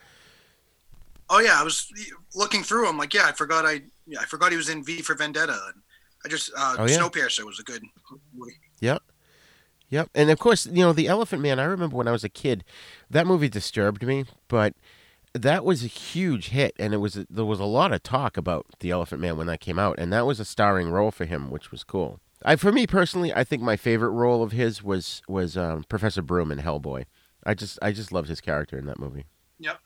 [1.30, 1.92] Oh yeah, I was
[2.36, 2.98] looking through him.
[2.98, 3.66] Like, yeah, I forgot.
[3.66, 5.60] I yeah, I forgot he was in V for Vendetta.
[5.74, 5.82] And
[6.24, 6.98] I just uh, oh, yeah.
[6.98, 7.84] Snowpiercer was a good
[8.34, 8.54] movie.
[8.82, 9.02] Yep.
[9.89, 10.10] Yep.
[10.15, 12.63] And of course, you know, The Elephant Man, I remember when I was a kid,
[13.10, 14.74] that movie disturbed me, but
[15.34, 18.65] that was a huge hit and it was there was a lot of talk about
[18.80, 21.52] The Elephant Man when that came out and that was a starring role for him,
[21.52, 22.19] which was cool.
[22.43, 26.21] I, for me personally, I think my favorite role of his was was um, Professor
[26.21, 27.06] Broom in Hellboy.
[27.43, 29.26] I just I just loved his character in that movie.
[29.60, 29.80] Yep.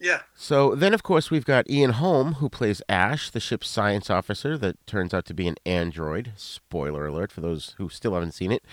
[0.00, 0.22] Yeah.
[0.34, 4.56] So then, of course, we've got Ian Holm, who plays Ash, the ship's science officer
[4.56, 6.32] that turns out to be an android.
[6.36, 8.64] Spoiler alert for those who still haven't seen it.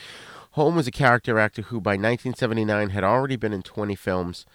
[0.51, 4.45] Holm was a character actor who, by 1979, had already been in 20 films.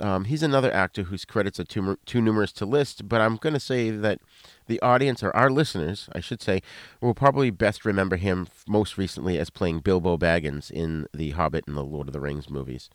[0.00, 3.54] Um, he's another actor whose credits are too, too numerous to list, but I'm going
[3.54, 4.20] to say that
[4.66, 6.60] the audience, or our listeners, I should say,
[7.00, 11.76] will probably best remember him most recently as playing Bilbo Baggins in The Hobbit and
[11.76, 12.90] the Lord of the Rings movies,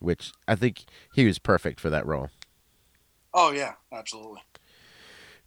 [0.00, 2.30] which I think he was perfect for that role.
[3.34, 4.40] Oh, yeah, absolutely.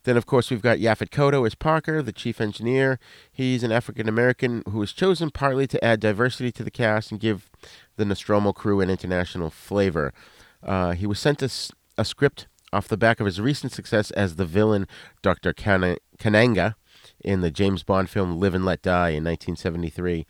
[0.03, 2.99] Then, of course, we've got Yaphet Kotto as Parker, the chief engineer.
[3.31, 7.19] He's an African American who was chosen partly to add diversity to the cast and
[7.19, 7.49] give
[7.97, 10.13] the Nostromo crew an international flavor.
[10.61, 11.49] Uh, he was sent a,
[11.97, 14.87] a, script off the back of his recent success as the villain
[15.23, 15.53] Dr.
[15.53, 16.75] Kan- Kananga
[17.23, 20.25] in the James Bond film Live and Let Die in 1973.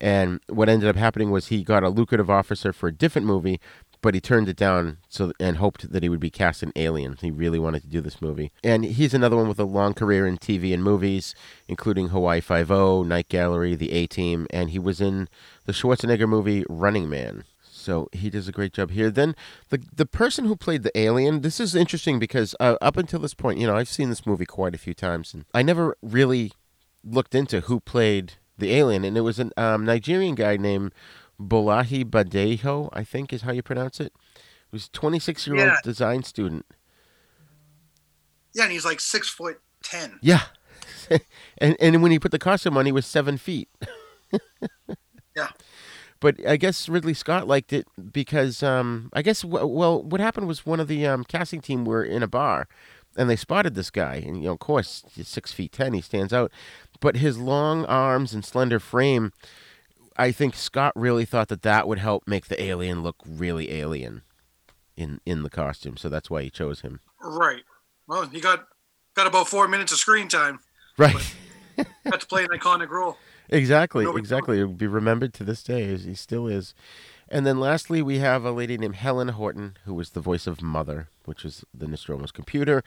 [0.00, 3.60] And what ended up happening was he got a lucrative offer for a different movie,
[4.00, 7.16] but he turned it down so and hoped that he would be cast in Alien.
[7.20, 10.26] He really wanted to do this movie, and he's another one with a long career
[10.26, 11.34] in TV and movies,
[11.66, 15.28] including Hawaii Five O, Night Gallery, The A Team, and he was in
[15.66, 17.44] the Schwarzenegger movie Running Man.
[17.88, 19.10] So he does a great job here.
[19.10, 19.34] Then
[19.70, 21.40] the the person who played the alien.
[21.40, 24.44] This is interesting because uh, up until this point, you know, I've seen this movie
[24.44, 26.52] quite a few times, and I never really
[27.02, 30.92] looked into who played the alien, and it was a um, Nigerian guy named
[31.40, 34.12] Bolaji Badejo, I think is how you pronounce it.
[34.34, 36.66] He was 26 year old design student.
[38.54, 40.18] Yeah, and he's like six foot ten.
[40.20, 40.42] Yeah,
[41.58, 43.68] and and when he put the costume on, he was seven feet.
[45.36, 45.48] yeah.
[46.20, 50.66] But I guess Ridley Scott liked it because um, I guess well, what happened was
[50.66, 52.66] one of the um, casting team were in a bar,
[53.16, 56.00] and they spotted this guy, and you know, of course, he's six feet ten, he
[56.00, 56.50] stands out,
[57.00, 59.32] but his long arms and slender frame
[60.18, 64.22] I think Scott really thought that that would help make the alien look really alien
[64.96, 67.00] in in the costume, so that's why he chose him.
[67.22, 67.62] Right.
[68.06, 68.66] Well, he got
[69.14, 70.60] got about four minutes of screen time.
[70.96, 71.34] Right.
[72.10, 73.16] Got to play an iconic role.
[73.50, 74.58] Exactly, Nobody- exactly.
[74.58, 76.74] It will be remembered to this day, as he still is.
[77.30, 80.60] And then lastly, we have a lady named Helen Horton, who was the voice of
[80.62, 82.82] Mother, which is the Nostromo's computer.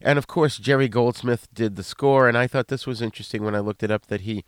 [0.00, 2.28] And of course, Jerry Goldsmith did the score.
[2.28, 4.44] And I thought this was interesting when I looked it up that he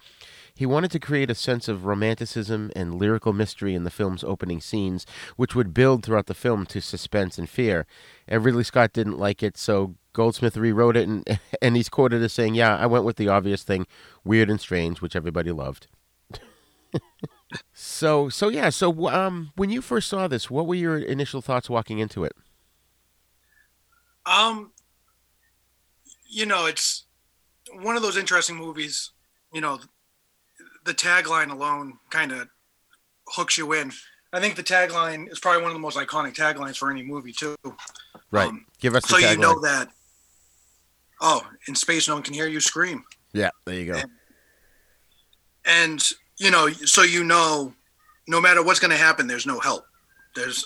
[0.58, 4.60] he wanted to create a sense of romanticism and lyrical mystery in the film's opening
[4.60, 7.86] scenes, which would build throughout the film to suspense and fear.
[8.26, 12.32] And Ridley Scott didn't like it, so Goldsmith rewrote it, and and he's quoted as
[12.32, 13.86] saying, "Yeah, I went with the obvious thing,
[14.24, 15.86] weird and strange, which everybody loved."
[17.72, 21.70] so so yeah, so um, when you first saw this, what were your initial thoughts
[21.70, 22.32] walking into it?
[24.26, 24.72] Um,
[26.26, 27.04] you know, it's
[27.72, 29.12] one of those interesting movies.
[29.52, 29.78] You know,
[30.88, 32.48] the tagline alone kind of
[33.28, 33.92] hooks you in.
[34.32, 37.32] I think the tagline is probably one of the most iconic taglines for any movie
[37.32, 37.56] too.
[38.30, 38.50] Right.
[38.80, 39.88] Give us the Um, So you know that.
[41.20, 43.04] Oh, in space, no one can hear you scream.
[43.32, 44.00] Yeah, there you go.
[45.64, 46.02] and
[46.38, 47.74] you know so you know
[48.26, 49.84] no matter what's going to happen there's no help
[50.34, 50.64] there's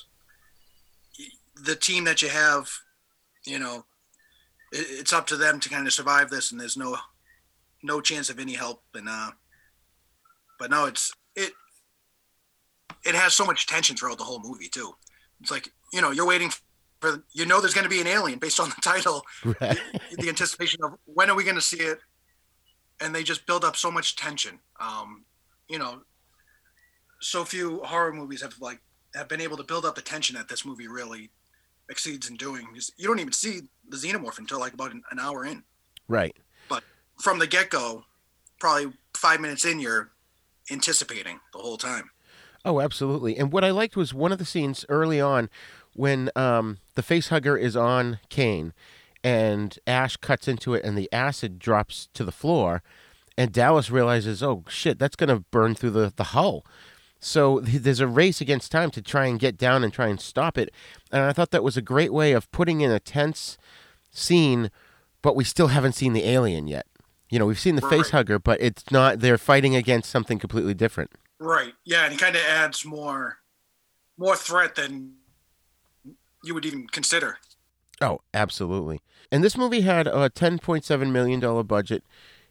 [1.65, 2.69] the team that you have
[3.47, 3.85] you know
[4.71, 6.97] it, it's up to them to kind of survive this and there's no
[7.83, 9.31] no chance of any help and uh
[10.63, 11.51] but no it's it
[13.05, 14.93] it has so much tension throughout the whole movie too.
[15.41, 16.53] It's like you know you're waiting
[17.01, 19.25] for you know there's going to be an alien based on the title.
[19.45, 19.77] Right.
[20.19, 21.99] the anticipation of when are we going to see it?
[23.01, 24.61] And they just build up so much tension.
[24.79, 25.25] Um
[25.69, 26.03] you know
[27.21, 28.79] so few horror movies have like
[29.17, 31.31] have been able to build up the tension that this movie really
[31.91, 32.69] exceeds in doing.
[32.97, 35.65] You don't even see the xenomorph until like about an, an hour in.
[36.07, 36.37] Right.
[36.69, 36.85] but
[37.21, 38.05] from the get-go
[38.61, 40.13] probably five minutes in you're
[40.71, 42.11] anticipating the whole time
[42.65, 43.37] Oh, absolutely.
[43.37, 45.51] And what I liked was one of the scenes early on
[45.95, 48.73] when um, the face hugger is on Kane
[49.25, 52.83] and Ash cuts into it and the acid drops to the floor
[53.37, 56.65] and Dallas realizes, oh shit, that's going to burn through the, the hull.
[57.19, 60.57] So there's a race against time to try and get down and try and stop
[60.57, 60.71] it.
[61.11, 63.59] And I thought that was a great way of putting in a tense
[64.11, 64.71] scene,
[65.21, 66.87] but we still haven't seen the alien yet.
[67.33, 70.75] You know, we've seen the face hugger, but it's not, they're fighting against something completely
[70.75, 71.11] different.
[71.41, 73.39] right yeah and it kind of adds more
[74.17, 75.15] more threat than
[76.45, 77.39] you would even consider
[78.01, 79.01] Oh, absolutely.
[79.31, 82.03] And this movie had a $10.7 million budget,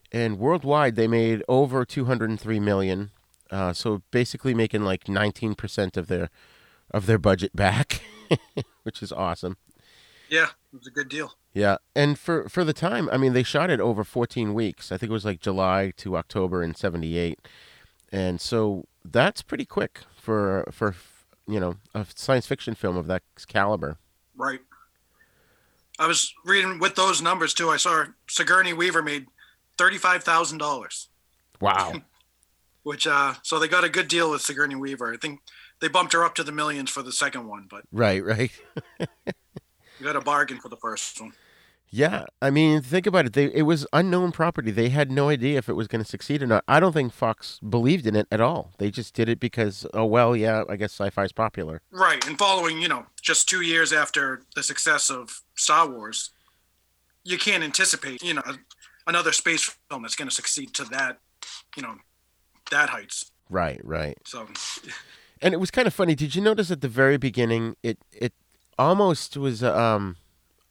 [0.09, 3.11] and worldwide they made over 203 million.
[3.49, 6.29] Uh, so basically making like 19% of their
[6.91, 8.01] of their budget back,
[8.83, 9.57] which is awesome.
[10.29, 13.43] yeah it was a good deal Yeah, and for for the time, I mean, they
[13.43, 14.91] shot it over 14 weeks.
[14.91, 17.39] I think it was like July to October in '78,
[18.11, 20.95] and so that's pretty quick for for
[21.47, 23.97] you know a science fiction film of that caliber.
[24.35, 24.61] Right.
[25.99, 27.69] I was reading with those numbers too.
[27.69, 29.27] I saw Sigourney Weaver made
[29.77, 31.09] thirty-five thousand dollars,
[31.59, 31.93] Wow.
[32.83, 35.13] which uh, so they got a good deal with Sigourney Weaver.
[35.13, 35.41] I think
[35.79, 38.51] they bumped her up to the millions for the second one, but right, right.
[40.01, 41.33] you got a bargain for the first one.
[41.91, 43.33] Yeah, I mean, think about it.
[43.33, 44.71] They it was unknown property.
[44.71, 46.63] They had no idea if it was going to succeed or not.
[46.67, 48.71] I don't think Fox believed in it at all.
[48.77, 51.81] They just did it because, oh well, yeah, I guess sci-fi's popular.
[51.91, 56.31] Right, and following, you know, just two years after the success of Star Wars,
[57.23, 58.43] you can't anticipate, you know,
[59.05, 61.19] another space film that's going to succeed to that,
[61.75, 61.97] you know,
[62.71, 63.31] that heights.
[63.49, 64.17] Right, right.
[64.25, 64.47] So,
[65.41, 66.15] And it was kind of funny.
[66.15, 68.33] Did you notice at the very beginning, it it
[68.81, 70.17] almost was um,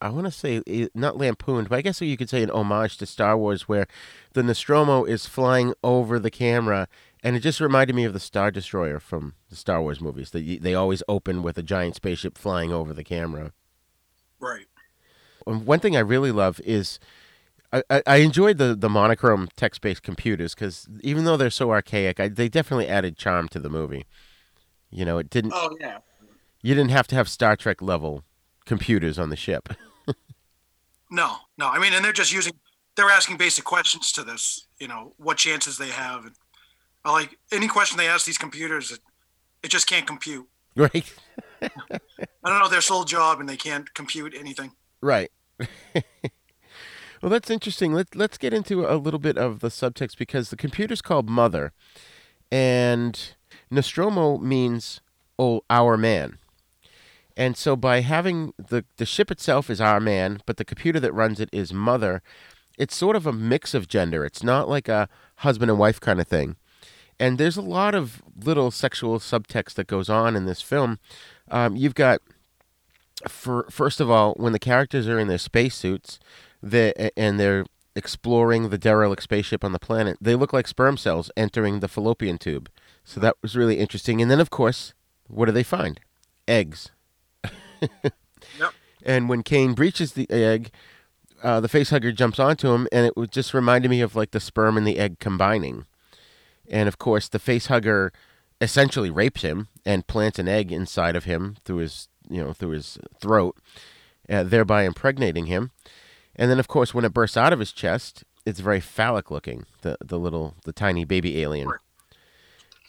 [0.00, 0.62] I want to say
[0.94, 3.86] not lampooned, but I guess you could say an homage to Star Wars, where
[4.32, 6.88] the Nostromo is flying over the camera,
[7.22, 10.30] and it just reminded me of the Star Destroyer from the Star Wars movies.
[10.30, 13.52] They they always open with a giant spaceship flying over the camera.
[14.38, 14.66] right.
[15.46, 16.98] And one thing I really love is
[17.72, 21.70] I, I, I enjoyed the, the monochrome text based computers because even though they're so
[21.70, 24.06] archaic, I, they definitely added charm to the movie.
[24.90, 25.52] You know, it didn't.
[25.54, 25.98] Oh, yeah.
[26.62, 28.24] You didn't have to have Star Trek level
[28.66, 29.70] computers on the ship.
[31.10, 31.68] No, no.
[31.68, 32.52] I mean, and they're just using,
[32.96, 36.24] they're asking basic questions to this, you know, what chances they have.
[36.24, 36.34] And
[37.04, 39.00] I like any question they ask these computers, it,
[39.62, 40.46] it just can't compute.
[40.76, 41.12] right?
[41.62, 41.68] I
[42.44, 44.72] don't know their sole job and they can't compute anything.
[45.00, 45.32] Right.
[45.94, 47.92] well, that's interesting.
[47.92, 51.72] Let, let's get into a little bit of the subtext because the computer's called Mother,
[52.52, 53.34] and
[53.70, 55.00] Nostromo means
[55.38, 56.38] oh, our man.
[57.40, 61.14] And so by having the, the ship itself is our man, but the computer that
[61.14, 62.20] runs it is Mother,
[62.76, 64.26] it's sort of a mix of gender.
[64.26, 66.56] It's not like a husband and wife kind of thing.
[67.18, 70.98] And there's a lot of little sexual subtext that goes on in this film.
[71.50, 72.20] Um, you've got
[73.26, 76.20] for first of all, when the characters are in their spacesuits,
[76.62, 77.64] the and they're
[77.96, 80.18] exploring the derelict spaceship on the planet.
[80.20, 82.68] They look like sperm cells entering the fallopian tube.
[83.02, 84.20] So that was really interesting.
[84.20, 84.92] And then, of course,
[85.26, 86.00] what do they find?
[86.46, 86.90] Eggs.
[89.02, 90.70] And when Kane breaches the egg,
[91.42, 94.76] uh, the facehugger jumps onto him, and it just reminded me of like the sperm
[94.76, 95.86] and the egg combining.
[96.70, 98.10] And of course, the facehugger
[98.60, 102.70] essentially rapes him and plants an egg inside of him through his, you know, through
[102.70, 103.56] his throat,
[104.28, 105.70] uh, thereby impregnating him.
[106.36, 109.66] And then, of course, when it bursts out of his chest, it's very phallic looking.
[109.82, 111.70] The the little the tiny baby alien.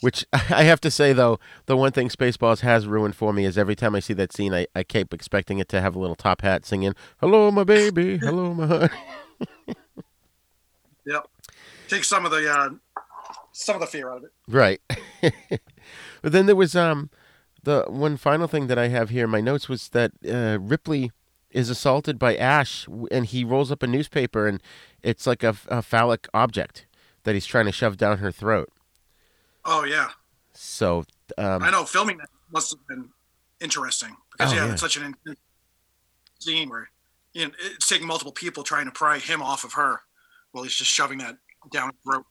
[0.01, 3.57] Which I have to say though, the one thing Spaceballs has ruined for me is
[3.57, 6.15] every time I see that scene, I, I keep expecting it to have a little
[6.15, 8.89] top hat singing "Hello, my baby, hello, my honey."
[11.05, 11.27] yep,
[11.87, 12.69] take some of the uh,
[13.51, 14.31] some of the fear out of it.
[14.47, 14.81] Right.
[16.21, 17.09] but then there was um
[17.63, 21.11] the one final thing that I have here in my notes was that uh, Ripley
[21.51, 24.61] is assaulted by Ash, and he rolls up a newspaper, and
[25.03, 26.87] it's like a, a phallic object
[27.23, 28.71] that he's trying to shove down her throat.
[29.65, 30.09] Oh yeah.
[30.53, 31.05] So
[31.37, 33.09] um, I know filming that must have been
[33.59, 35.15] interesting because oh, yeah, yeah, it's such an
[36.39, 36.89] scene where
[37.33, 40.01] you know, it's taking multiple people trying to pry him off of her
[40.51, 41.37] while he's just shoving that
[41.71, 42.25] down her throat.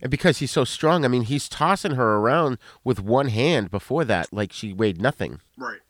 [0.00, 4.04] And because he's so strong, I mean, he's tossing her around with one hand before
[4.04, 5.40] that, like she weighed nothing.
[5.56, 5.80] Right.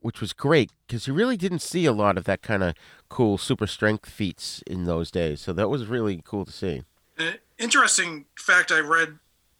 [0.00, 2.74] Which was great because you really didn't see a lot of that kind of
[3.08, 5.40] cool super strength feats in those days.
[5.40, 6.82] So that was really cool to see.
[7.18, 9.18] An interesting fact I read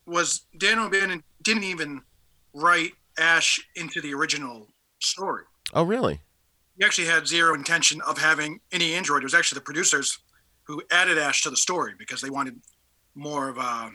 [0.09, 2.03] was Dan O'Bannon didn't even
[2.55, 4.69] write Ash into the original
[5.01, 5.45] story.
[5.73, 6.21] Oh, really?
[6.77, 9.23] He actually had zero intention of having any android.
[9.23, 10.19] It was actually the producers
[10.65, 12.61] who added Ash to the story because they wanted
[13.15, 13.91] more of a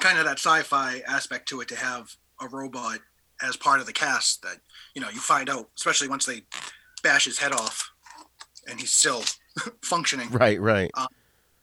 [0.00, 3.00] kind of that sci-fi aspect to it to have a robot
[3.42, 4.58] as part of the cast that
[4.94, 6.42] you know you find out especially once they
[7.02, 7.90] bash his head off
[8.68, 9.22] and he's still
[9.82, 11.06] functioning right right uh,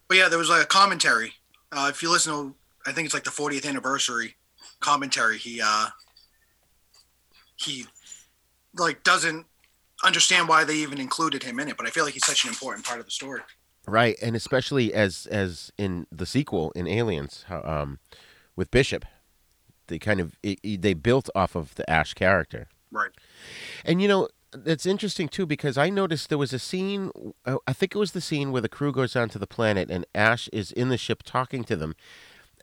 [0.08, 1.32] but yeah there was like a commentary
[1.72, 2.56] uh, if you listen to
[2.86, 4.36] i think it's like the 40th anniversary
[4.80, 5.88] commentary he uh
[7.56, 7.86] he
[8.78, 9.46] like doesn't
[10.04, 12.50] understand why they even included him in it but i feel like he's such an
[12.50, 13.42] important part of the story
[13.88, 18.00] Right, and especially as as in the sequel in Aliens, um,
[18.56, 19.06] with Bishop,
[19.88, 22.68] they kind of it, it, they built off of the Ash character.
[22.92, 23.12] Right.
[23.84, 24.28] And you know
[24.66, 27.12] it's interesting too because I noticed there was a scene.
[27.46, 30.06] Uh, I think it was the scene where the crew goes onto the planet and
[30.16, 31.96] Ash is in the ship talking to them.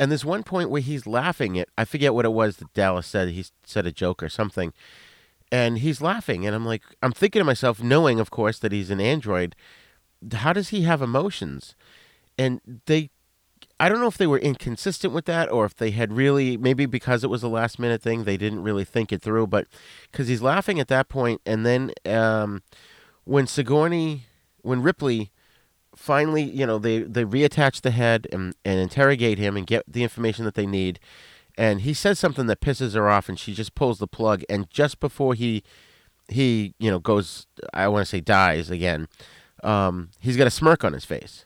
[0.03, 3.07] And there's one point where he's laughing at I forget what it was that Dallas
[3.07, 3.29] said.
[3.29, 4.73] He said a joke or something,
[5.53, 6.45] and he's laughing.
[6.45, 9.55] And I'm like, I'm thinking to myself, knowing of course that he's an android
[10.33, 11.75] how does he have emotions?
[12.39, 13.11] And they,
[13.81, 16.87] I don't know if they were inconsistent with that or if they had really, maybe
[16.87, 19.49] because it was a last minute thing, they didn't really think it through.
[19.49, 19.67] But
[20.11, 22.63] because he's laughing at that point, and then um,
[23.25, 24.27] when Sigourney,
[24.63, 25.31] when Ripley
[25.95, 30.03] finally, you know, they, they reattach the head and, and interrogate him and get the
[30.03, 30.99] information that they need.
[31.57, 34.43] And he says something that pisses her off, and she just pulls the plug.
[34.49, 35.63] And just before he,
[36.29, 39.09] he, you know, goes, I want to say dies again,
[39.63, 41.45] um, he's got a smirk on his face.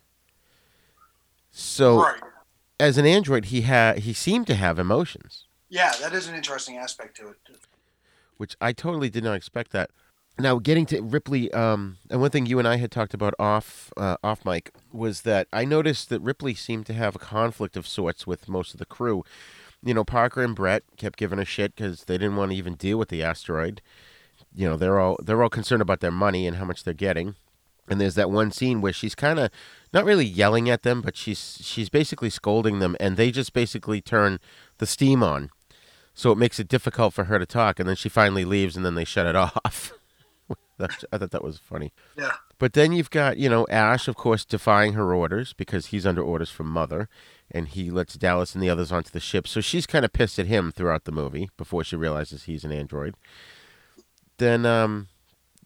[1.50, 2.20] So, right.
[2.78, 5.44] as an android, he had he seemed to have emotions.
[5.68, 7.36] Yeah, that is an interesting aspect to it.
[8.36, 9.90] Which I totally did not expect that.
[10.38, 13.90] Now, getting to Ripley, um, and one thing you and I had talked about off
[13.96, 17.86] uh, off mic was that I noticed that Ripley seemed to have a conflict of
[17.86, 19.24] sorts with most of the crew.
[19.82, 22.74] You know, Parker and Brett kept giving a shit because they didn't want to even
[22.74, 23.80] deal with the asteroid.
[24.54, 27.34] You know, they're all they're all concerned about their money and how much they're getting.
[27.88, 29.50] And there's that one scene where she's kind of
[29.94, 34.02] not really yelling at them, but she's she's basically scolding them, and they just basically
[34.02, 34.38] turn
[34.78, 35.48] the steam on,
[36.12, 37.80] so it makes it difficult for her to talk.
[37.80, 39.94] And then she finally leaves, and then they shut it off.
[40.78, 41.92] I thought that was funny.
[42.16, 42.32] Yeah.
[42.58, 46.22] But then you've got you know Ash, of course, defying her orders because he's under
[46.22, 47.08] orders from Mother,
[47.50, 49.46] and he lets Dallas and the others onto the ship.
[49.46, 52.72] So she's kind of pissed at him throughout the movie before she realizes he's an
[52.72, 53.14] android.
[54.38, 55.08] Then, um,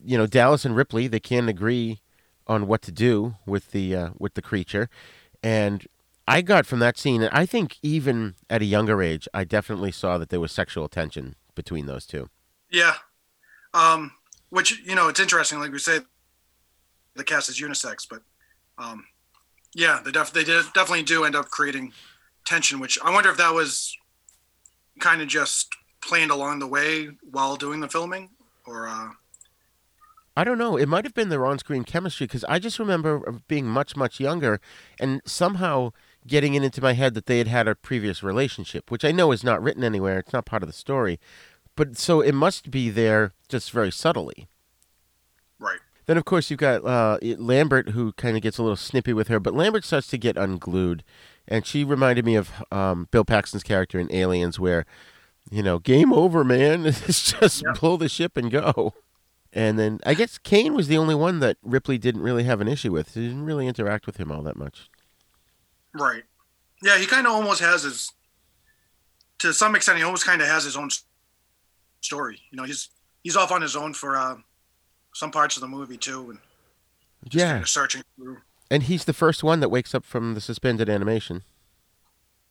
[0.03, 2.01] you know, Dallas and Ripley they can't agree
[2.47, 4.89] on what to do with the uh, with the creature,
[5.43, 5.87] and
[6.27, 7.25] I got from that scene.
[7.25, 11.37] I think even at a younger age, I definitely saw that there was sexual tension
[11.55, 12.29] between those two.
[12.71, 12.95] Yeah,
[13.75, 14.13] um,
[14.51, 15.59] which you know it's interesting.
[15.59, 16.01] Like we say,
[17.17, 18.23] the cast is unisex, but
[18.79, 19.05] um,
[19.75, 21.93] yeah, they def- they did, definitely do end up creating
[22.45, 22.79] tension.
[22.79, 23.97] Which I wonder if that was
[24.99, 25.69] kind of just
[26.03, 28.31] planned along the way while doing the filming,
[28.67, 29.11] or uh,
[30.37, 30.77] I don't know.
[30.77, 34.61] It might have been their on-screen chemistry because I just remember being much, much younger,
[34.99, 35.93] and somehow
[36.27, 39.33] getting it into my head that they had had a previous relationship, which I know
[39.33, 40.19] is not written anywhere.
[40.19, 41.19] It's not part of the story,
[41.81, 44.49] but so it must be there just very subtly.
[45.59, 45.79] Right.
[46.05, 49.29] Then, of course, you've got uh, Lambert, who kind of gets a little snippy with
[49.29, 51.03] her, but Lambert starts to get unglued.
[51.49, 54.85] And she reminded me of um, Bill Paxton's character in Aliens, where,
[55.51, 56.85] you know, game over, man.
[57.09, 57.73] It's just yeah.
[57.75, 58.93] pull the ship and go.
[59.51, 62.69] And then I guess Kane was the only one that Ripley didn't really have an
[62.69, 63.13] issue with.
[63.13, 64.91] She didn't really interact with him all that much.
[65.95, 66.25] Right.
[66.83, 68.13] Yeah, he kind of almost has his,
[69.39, 70.91] to some extent, he almost kind of has his own
[72.01, 72.41] story.
[72.51, 72.89] You know, he's
[73.23, 74.37] he's off on his own for uh,
[75.15, 76.39] some parts of the movie too, and
[77.31, 78.39] yeah, kind of searching through.
[78.71, 81.43] And he's the first one that wakes up from the suspended animation.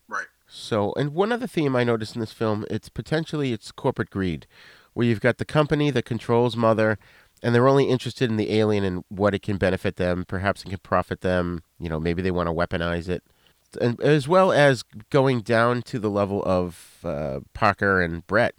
[0.08, 0.28] Right.
[0.48, 4.46] So, and one other theme I noticed in this film, it's potentially it's corporate greed,
[4.94, 6.98] where you've got the company that controls Mother,
[7.42, 10.26] and they're only interested in the alien and what it can benefit them.
[10.28, 11.64] Perhaps it can profit them.
[11.80, 13.24] You know, maybe they want to weaponize it,
[13.80, 18.56] and as well as going down to the level of uh, Parker and Brett,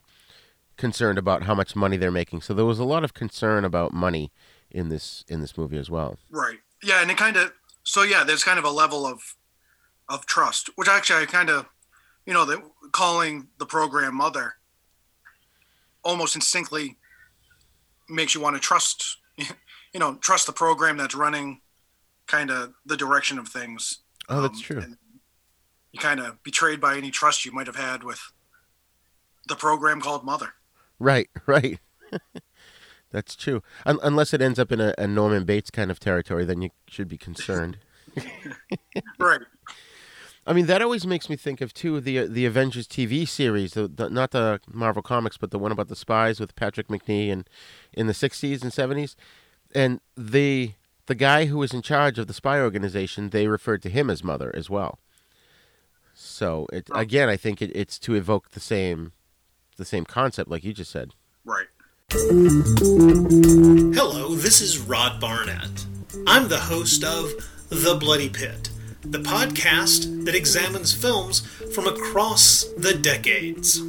[0.81, 2.41] concerned about how much money they're making.
[2.41, 4.33] So there was a lot of concern about money
[4.70, 6.18] in this in this movie as well.
[6.31, 6.59] Right.
[6.83, 7.53] Yeah, and it kind of
[7.85, 9.37] so yeah, there's kind of a level of
[10.09, 11.66] of trust, which actually I kind of
[12.26, 12.62] you know, that
[12.93, 14.55] calling the program mother
[16.03, 16.97] almost instinctively
[18.09, 19.18] makes you want to trust
[19.93, 21.61] you know, trust the program that's running
[22.26, 23.99] kind of the direction of things.
[24.28, 24.85] Oh, that's um, true.
[25.93, 28.20] You kind of betrayed by any trust you might have had with
[29.49, 30.55] the program called Mother.
[31.01, 31.80] Right, right.
[33.11, 33.62] That's true.
[33.84, 36.70] Un- unless it ends up in a, a, Norman Bates kind of territory, then you
[36.86, 37.78] should be concerned.
[39.18, 39.40] right.
[40.46, 43.72] I mean, that always makes me think of too the uh, the Avengers TV series,
[43.72, 47.30] the, the, not the Marvel comics, but the one about the spies with Patrick Macnee
[47.30, 47.48] and
[47.92, 49.16] in the '60s and '70s,
[49.74, 50.72] and the
[51.07, 54.24] the guy who was in charge of the spy organization, they referred to him as
[54.24, 54.98] Mother as well.
[56.14, 59.12] So it, again, I think it, it's to evoke the same
[59.81, 61.14] the same concept, like you just said.
[61.45, 61.66] Right.
[62.12, 65.87] Hello, this is Rod Barnett.
[66.26, 67.33] I'm the host of
[67.70, 68.68] The Bloody Pit,
[69.01, 71.41] the podcast that examines films
[71.74, 73.81] from across the decades.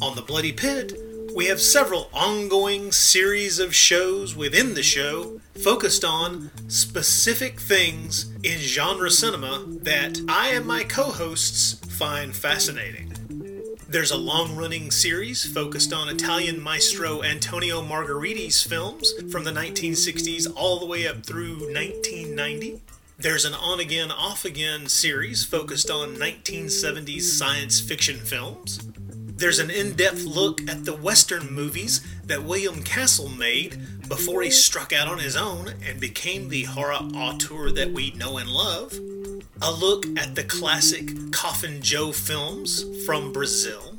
[0.00, 0.92] On The Bloody Pit,
[1.34, 8.58] we have several ongoing series of shows within the show focused on specific things in
[8.58, 13.17] genre cinema that I and my co hosts find fascinating.
[13.90, 20.46] There's a long running series focused on Italian maestro Antonio Margheriti's films from the 1960s
[20.54, 22.82] all the way up through 1990.
[23.16, 28.78] There's an on again, off again series focused on 1970s science fiction films.
[29.38, 34.50] There's an in depth look at the Western movies that William Castle made before he
[34.50, 38.98] struck out on his own and became the horror auteur that we know and love
[39.60, 43.96] a look at the classic Coffin Joe films from Brazil,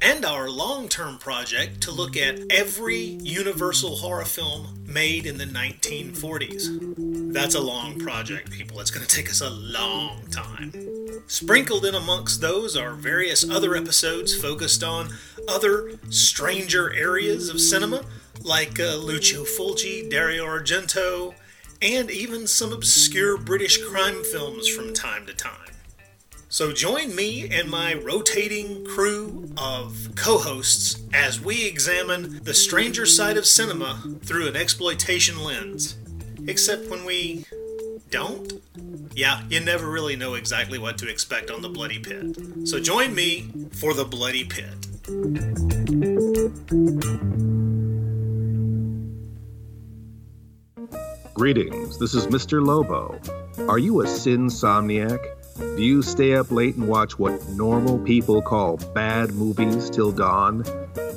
[0.00, 5.44] and our long term project to look at every Universal horror film made in the
[5.44, 7.32] 1940s.
[7.32, 8.80] That's a long project, people.
[8.80, 10.72] It's going to take us a long time.
[11.26, 15.10] Sprinkled in amongst those are various other episodes focused on
[15.48, 18.04] other stranger areas of cinema,
[18.42, 21.34] like uh, Lucio Fulci, Dario Argento,
[21.84, 25.52] and even some obscure British crime films from time to time.
[26.48, 33.04] So join me and my rotating crew of co hosts as we examine the stranger
[33.04, 35.98] side of cinema through an exploitation lens.
[36.46, 37.44] Except when we
[38.10, 38.62] don't?
[39.14, 42.38] Yeah, you never really know exactly what to expect on the Bloody Pit.
[42.66, 44.86] So join me for the Bloody Pit.
[51.34, 52.64] Greetings, this is Mr.
[52.64, 53.18] Lobo.
[53.68, 55.18] Are you a sinsomniac?
[55.58, 60.64] Do you stay up late and watch what normal people call bad movies till dawn?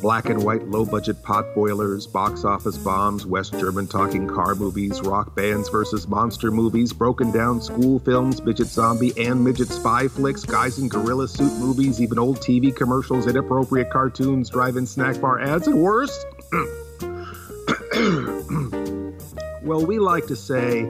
[0.02, 5.02] Black and white low budget pot boilers, box office bombs, West German talking car movies,
[5.02, 10.44] rock bands versus monster movies, broken down school films, midget zombie and midget spy flicks,
[10.44, 15.40] guys in gorilla suit movies, even old TV commercials, inappropriate cartoons, drive in snack bar
[15.40, 16.26] ads, and worse.
[19.68, 20.86] Well, we like to say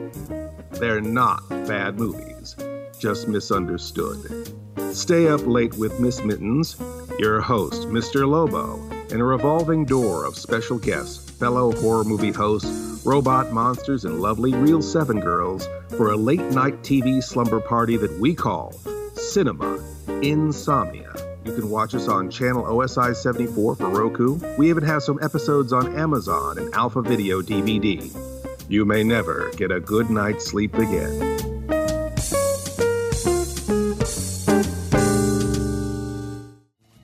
[0.73, 2.55] they're not bad movies,
[2.99, 4.53] just misunderstood.
[4.91, 6.77] Stay up late with Miss Mittens,
[7.17, 8.29] your host, Mr.
[8.29, 14.21] Lobo, and a revolving door of special guests, fellow horror movie hosts, robot monsters, and
[14.21, 15.67] lovely Real 7 girls
[15.97, 18.73] for a late night TV slumber party that we call
[19.15, 19.83] Cinema
[20.21, 21.15] Insomnia.
[21.45, 24.35] You can watch us on channel OSI 74 for Roku.
[24.59, 28.36] We even have some episodes on Amazon and Alpha Video DVD
[28.69, 31.37] you may never get a good night's sleep again.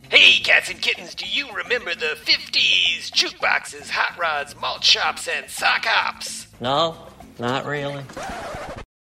[0.09, 3.11] Hey, cats and kittens, do you remember the 50s?
[3.11, 6.47] Jukeboxes, hot rods, malt shops, and sock hops?
[6.59, 6.95] No,
[7.39, 8.03] not really.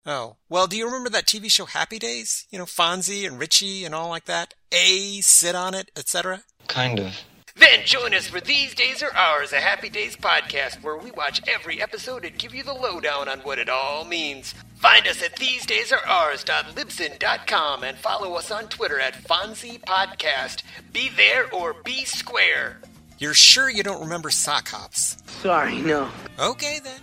[0.06, 2.46] Oh, well, do you remember that TV show Happy Days?
[2.50, 4.54] You know, Fonzie and Richie and all like that?
[4.72, 6.42] A, sit on it, etc.?
[6.68, 7.20] Kind of.
[7.56, 11.40] Then join us for These Days Are Ours, a Happy Days podcast where we watch
[11.48, 14.54] every episode and give you the lowdown on what it all means.
[14.76, 20.62] Find us at thesedaysareours.libsyn.com and follow us on Twitter at Fonzie Podcast.
[20.92, 22.80] Be there or be square.
[23.18, 25.18] You're sure you don't remember sock hops?
[25.26, 26.08] Sorry, no.
[26.38, 27.00] Okay then.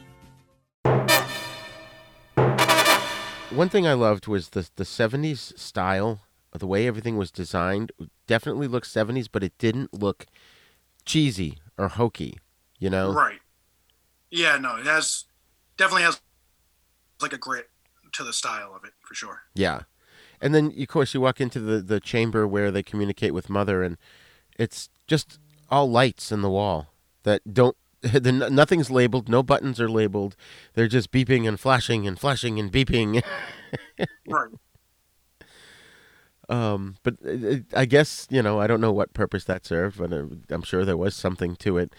[3.51, 6.19] One thing I loved was the the '70s style,
[6.57, 7.91] the way everything was designed.
[8.27, 10.25] Definitely looked '70s, but it didn't look
[11.05, 12.39] cheesy or hokey.
[12.79, 13.39] You know, Right.
[14.29, 15.25] Yeah, no, it has
[15.77, 16.21] definitely has
[17.21, 17.69] like a grit
[18.13, 19.43] to the style of it for sure.
[19.55, 19.81] Yeah.
[20.41, 23.81] And then, of course, you walk into the, the chamber where they communicate with Mother,
[23.81, 23.97] and
[24.57, 25.39] it's just
[25.69, 26.93] all lights in the wall
[27.23, 27.75] that don't.
[28.01, 29.27] The, nothing's labeled.
[29.27, 30.35] No buttons are labeled.
[30.75, 33.23] They're just beeping and flashing and flashing and beeping.
[34.27, 34.51] right.
[36.49, 40.13] Um, but it, I guess you know I don't know what purpose that served, but
[40.13, 41.93] uh, I'm sure there was something to it.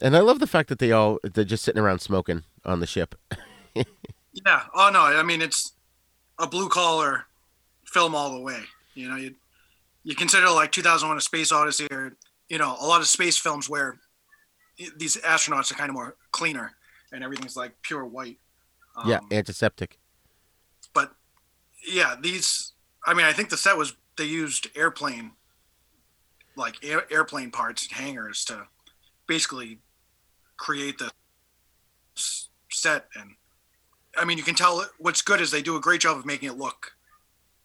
[0.00, 2.86] And I love the fact that they all they're just sitting around smoking on the
[2.86, 3.14] ship.
[4.32, 4.62] Yeah.
[4.74, 5.72] Oh no, I mean it's
[6.38, 7.26] a blue collar
[7.84, 8.60] film all the way.
[8.94, 9.34] You know, you
[10.04, 12.16] you consider like 2001: A Space Odyssey, or
[12.48, 13.98] you know, a lot of space films where
[14.96, 16.72] these astronauts are kind of more cleaner
[17.12, 18.38] and everything's like pure white.
[18.96, 19.98] Um, yeah, antiseptic.
[20.94, 21.12] But
[21.86, 22.71] yeah, these.
[23.04, 25.32] I mean, I think the set was they used airplane,
[26.56, 28.66] like air, airplane parts, and hangars to
[29.26, 29.78] basically
[30.56, 31.10] create the
[32.70, 33.30] set and
[34.16, 36.50] I mean, you can tell what's good is they do a great job of making
[36.50, 36.92] it look,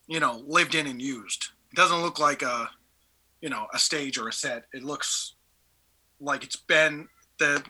[0.08, 1.50] you know, lived in and used.
[1.72, 2.70] It doesn't look like a,
[3.42, 4.64] you know, a stage or a set.
[4.74, 5.34] It looks
[6.22, 7.62] like it's been the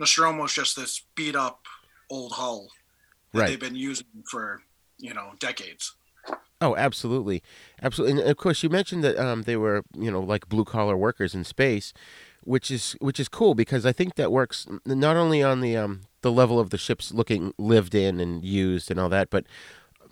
[0.00, 1.66] Nostromo's just this beat up
[2.10, 2.68] old hull
[3.34, 3.46] that Right.
[3.48, 4.62] they've been using for
[4.96, 5.94] you know decades.
[6.60, 7.42] Oh, absolutely,
[7.82, 8.20] absolutely.
[8.20, 11.34] And of course, you mentioned that um, they were, you know, like blue collar workers
[11.34, 11.92] in space,
[12.42, 16.02] which is which is cool because I think that works not only on the um,
[16.22, 19.46] the level of the ships looking lived in and used and all that, but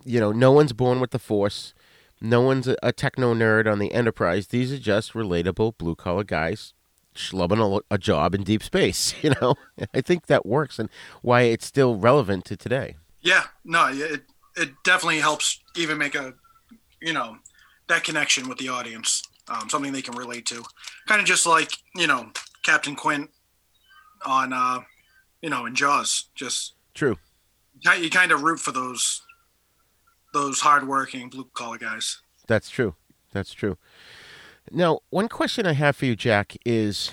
[0.04, 1.74] you know, no one's born with the Force.
[2.20, 4.46] No one's a, a techno nerd on the Enterprise.
[4.46, 6.72] These are just relatable blue collar guys
[7.14, 9.14] schlubbing a, a job in deep space.
[9.22, 9.56] You know,
[9.92, 10.88] I think that works and
[11.22, 12.96] why it's still relevant to today.
[13.20, 14.22] Yeah, no, it
[14.56, 16.34] it definitely helps even make a,
[17.00, 17.36] you know,
[17.88, 20.62] that connection with the audience, um, something they can relate to.
[21.06, 22.30] Kind of just like you know
[22.62, 23.30] Captain Quint
[24.24, 24.80] on, uh,
[25.42, 26.30] you know, in Jaws.
[26.34, 27.16] Just True.
[27.98, 29.22] you kind of root for those
[30.32, 32.20] those hardworking blue collar guys.
[32.46, 32.94] That's true.
[33.32, 33.78] That's true.
[34.70, 37.12] Now, one question I have for you, Jack, is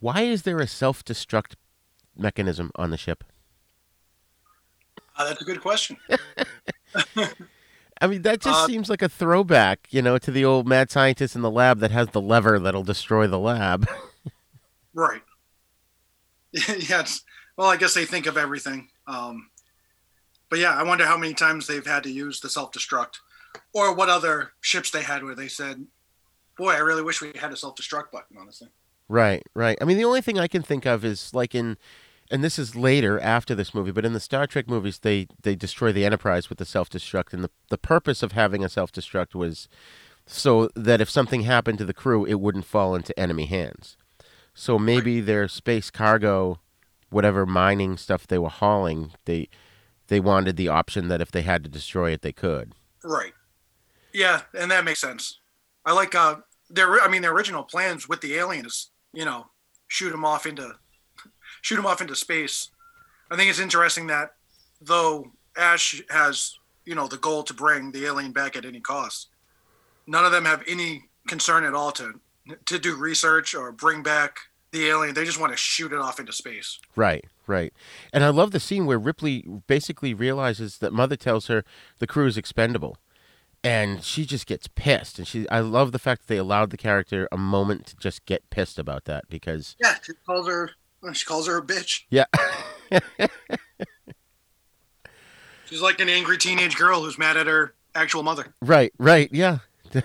[0.00, 1.54] why is there a self destruct
[2.16, 3.24] mechanism on the ship?
[5.16, 5.96] Uh, that's a good question.
[8.00, 10.90] I mean, that just Uh, seems like a throwback, you know, to the old mad
[10.90, 13.88] scientist in the lab that has the lever that'll destroy the lab.
[14.94, 15.22] Right.
[16.52, 17.00] yeah.
[17.00, 17.22] It's,
[17.56, 18.88] well, I guess they think of everything.
[19.06, 19.50] Um,
[20.48, 23.16] but yeah, I wonder how many times they've had to use the self destruct,
[23.72, 25.86] or what other ships they had where they said,
[26.56, 28.70] "Boy, I really wish we had a self destruct button on this thing."
[29.08, 29.78] right, right.
[29.80, 31.76] I mean, the only thing I can think of is like in,
[32.30, 35.54] and this is later after this movie, but in the Star Trek movies, they they
[35.54, 38.92] destroy the Enterprise with the self destruct, and the the purpose of having a self
[38.92, 39.68] destruct was
[40.26, 43.96] so that if something happened to the crew, it wouldn't fall into enemy hands.
[44.52, 46.60] So maybe their space cargo,
[47.10, 49.48] whatever mining stuff they were hauling, they
[50.08, 52.72] they wanted the option that if they had to destroy it, they could.
[53.02, 53.32] Right.
[54.12, 55.40] Yeah, and that makes sense.
[55.84, 56.36] I like uh
[56.68, 59.46] their I mean their original plans with the aliens, you know,
[59.86, 60.74] shoot them off into
[61.62, 62.70] shoot them off into space.
[63.30, 64.34] I think it's interesting that
[64.80, 69.28] though Ash has, you know, the goal to bring the alien back at any cost,
[70.06, 72.20] none of them have any concern at all to
[72.64, 74.38] to do research or bring back
[74.72, 75.14] the alien.
[75.14, 76.78] They just want to shoot it off into space.
[76.96, 77.72] Right, right.
[78.12, 81.64] And I love the scene where Ripley basically realizes that Mother tells her
[81.98, 82.96] the crew is expendable.
[83.64, 85.18] And she just gets pissed.
[85.18, 88.24] And she I love the fact that they allowed the character a moment to just
[88.24, 90.70] get pissed about that because Yeah, she calls her
[91.12, 92.02] she calls her a bitch.
[92.10, 92.24] yeah.
[95.66, 98.54] She's like an angry teenage girl who's mad at her actual mother.
[98.62, 99.58] Right, right, yeah.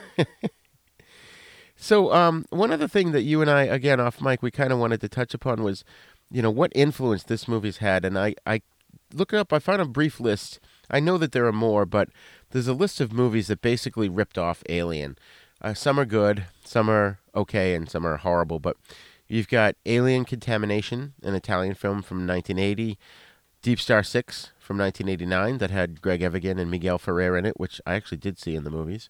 [1.77, 4.79] so, um, one other thing that you and I, again, off mic, we kind of
[4.79, 5.85] wanted to touch upon was,
[6.29, 8.03] you know, what influence this movie's had.
[8.03, 8.61] And I, I
[9.13, 10.59] look it up, I found a brief list.
[10.89, 12.09] I know that there are more, but
[12.51, 15.17] there's a list of movies that basically ripped off Alien.
[15.61, 18.59] Uh, some are good, some are okay, and some are horrible.
[18.59, 18.75] But
[19.33, 22.97] you've got Alien Contamination, an Italian film from 1980.
[23.63, 27.79] Deep Star Six from 1989 that had Greg Evigan and Miguel Ferrer in it, which
[27.85, 29.09] I actually did see in the movies.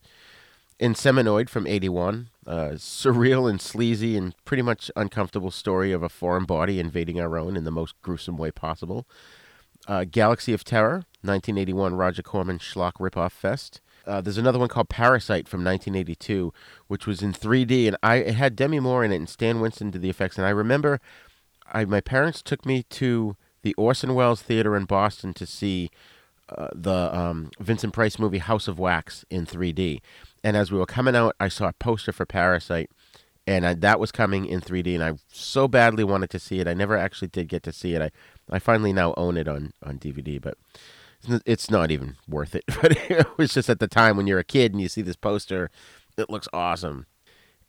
[0.80, 6.46] Inseminoid from 81, uh, surreal and sleazy and pretty much uncomfortable story of a foreign
[6.46, 9.08] body invading our own in the most gruesome way possible.
[9.88, 13.82] Uh, Galaxy of Terror, 1981 Roger Corman schlock ripoff fest.
[14.06, 16.54] Uh, there's another one called Parasite from 1982,
[16.88, 19.92] which was in 3D, and I it had Demi Moore in it and Stan Winston
[19.92, 20.38] did the effects.
[20.38, 21.00] And I remember,
[21.72, 25.90] I my parents took me to the Orson Welles Theater in Boston to see
[26.50, 30.02] uh, the um, Vincent Price movie House of Wax in 3D.
[30.44, 32.92] And as we were coming out, I saw a poster for Parasite,
[33.48, 36.68] and I, that was coming in 3D, and I so badly wanted to see it.
[36.68, 38.02] I never actually did get to see it.
[38.02, 38.12] I,
[38.54, 40.58] I finally now own it on, on DVD, but
[41.46, 42.64] it's not even worth it.
[42.82, 45.16] But it was just at the time when you're a kid and you see this
[45.16, 45.70] poster,
[46.18, 47.06] it looks awesome.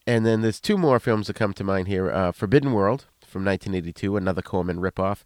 [0.07, 3.43] And then there's two more films that come to mind here uh, Forbidden World from
[3.43, 5.23] 1982, another Corman ripoff,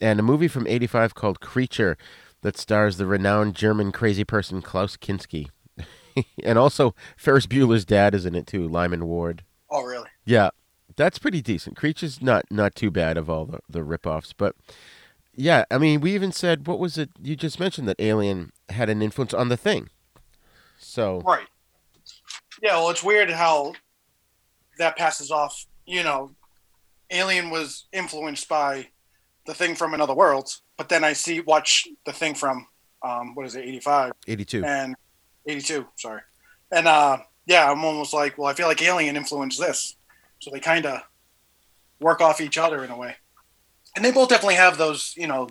[0.00, 1.96] and a movie from 85 called Creature
[2.42, 5.48] that stars the renowned German crazy person Klaus Kinski.
[6.44, 9.44] and also Ferris Bueller's dad is in it too, Lyman Ward.
[9.70, 10.08] Oh, really?
[10.24, 10.50] Yeah,
[10.96, 11.76] that's pretty decent.
[11.76, 14.54] Creature's not not too bad of all the the ripoffs, but
[15.38, 17.10] yeah, I mean, we even said what was it?
[17.22, 19.88] You just mentioned that Alien had an influence on the Thing.
[20.78, 21.46] So right.
[22.60, 23.74] Yeah, well, it's weird how
[24.78, 25.66] that passes off.
[25.86, 26.32] You know,
[27.10, 28.88] Alien was influenced by
[29.46, 32.66] the Thing from Another World, but then I see watch the Thing from
[33.04, 34.96] um, what is it, eighty five, eighty two, and
[35.46, 35.86] eighty two.
[35.94, 36.20] Sorry,
[36.72, 39.96] and uh, yeah, I'm almost like, well, I feel like Alien influenced this,
[40.40, 41.00] so they kind of
[42.00, 43.14] work off each other in a way
[43.98, 45.48] and they both definitely have those, you know,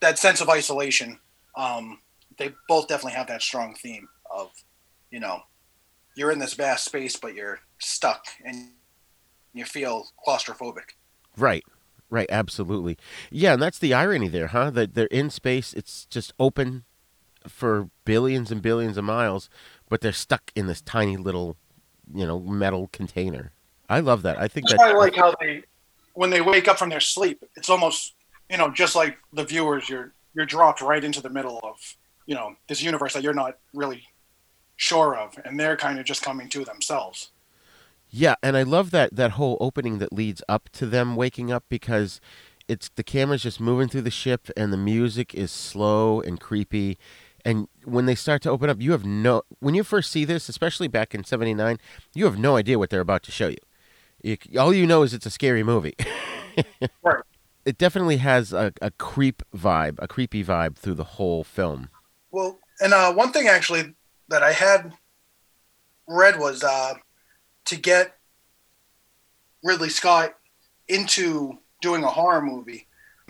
[0.00, 1.18] that sense of isolation.
[1.54, 2.00] Um,
[2.38, 4.50] they both definitely have that strong theme of,
[5.10, 5.42] you know,
[6.16, 8.70] you're in this vast space, but you're stuck and
[9.52, 10.94] you feel claustrophobic.
[11.36, 11.62] Right.
[12.08, 12.28] Right.
[12.30, 12.96] Absolutely.
[13.30, 13.52] Yeah.
[13.52, 14.70] And that's the irony there, huh?
[14.70, 15.74] That they're in space.
[15.74, 16.84] It's just open
[17.46, 19.50] for billions and billions of miles,
[19.90, 21.58] but they're stuck in this tiny little,
[22.14, 23.52] you know, metal container.
[23.90, 24.38] I love that.
[24.38, 24.80] I think that.
[24.80, 25.64] I like how they
[26.18, 28.14] when they wake up from their sleep, it's almost
[28.50, 31.76] you know just like the viewers, you're you're dropped right into the middle of
[32.26, 34.02] you know this universe that you're not really
[34.74, 37.30] sure of, and they're kind of just coming to themselves.
[38.10, 41.62] Yeah, and I love that that whole opening that leads up to them waking up
[41.68, 42.20] because
[42.66, 46.98] it's the camera's just moving through the ship and the music is slow and creepy
[47.44, 50.50] and when they start to open up you have no when you first see this
[50.50, 51.78] especially back in 79
[52.12, 53.56] you have no idea what they're about to show you
[54.22, 55.94] you, all you know is it's a scary movie.
[57.02, 57.22] right.
[57.64, 61.90] It definitely has a, a creep vibe, a creepy vibe through the whole film.
[62.30, 63.94] Well, and uh, one thing actually
[64.28, 64.92] that I had
[66.06, 66.94] read was uh,
[67.66, 68.16] to get
[69.62, 70.34] Ridley Scott
[70.88, 72.86] into doing a horror movie.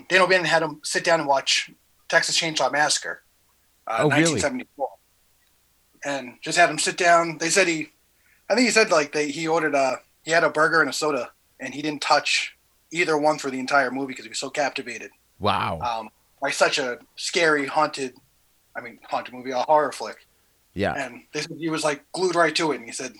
[0.09, 1.71] Dan O'Bannon had him sit down and watch
[2.09, 3.23] Texas Chainsaw Massacre,
[3.87, 4.89] uh, oh, 1974,
[6.05, 6.17] really?
[6.17, 7.39] and just had him sit down.
[7.39, 7.91] They said he,
[8.49, 10.93] I think he said like they he ordered a he had a burger and a
[10.93, 12.57] soda, and he didn't touch
[12.91, 15.11] either one for the entire movie because he was so captivated.
[15.39, 15.81] Wow.
[15.81, 16.11] Um,
[16.41, 18.15] by such a scary, haunted,
[18.77, 20.27] I mean, haunted movie, a horror flick.
[20.75, 20.95] Yeah.
[20.95, 23.15] And said he was like glued right to it, and he said,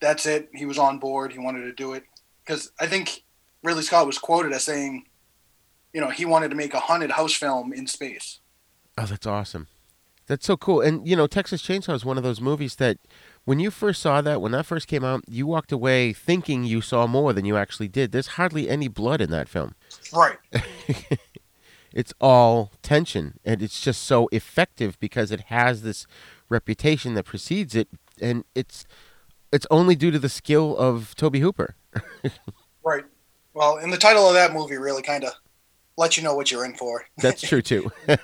[0.00, 1.32] "That's it." He was on board.
[1.32, 2.04] He wanted to do it
[2.44, 3.22] because I think
[3.62, 5.06] Ridley Scott was quoted as saying,
[5.92, 8.40] you know, he wanted to make a haunted house film in space.
[8.98, 9.68] Oh, that's awesome.
[10.26, 10.80] That's so cool.
[10.80, 12.98] And you know, Texas Chainsaw is one of those movies that
[13.44, 16.80] when you first saw that, when that first came out, you walked away thinking you
[16.80, 18.12] saw more than you actually did.
[18.12, 19.74] There's hardly any blood in that film.
[20.12, 20.36] Right.
[21.92, 26.06] it's all tension, and it's just so effective because it has this
[26.48, 27.88] reputation that precedes it,
[28.20, 28.84] and it's
[29.52, 31.74] it's only due to the skill of Tobe Hooper.
[32.84, 33.04] right.
[33.54, 35.32] Well, and the title of that movie really kind of
[35.96, 37.04] lets you know what you're in for.
[37.18, 37.90] That's true too.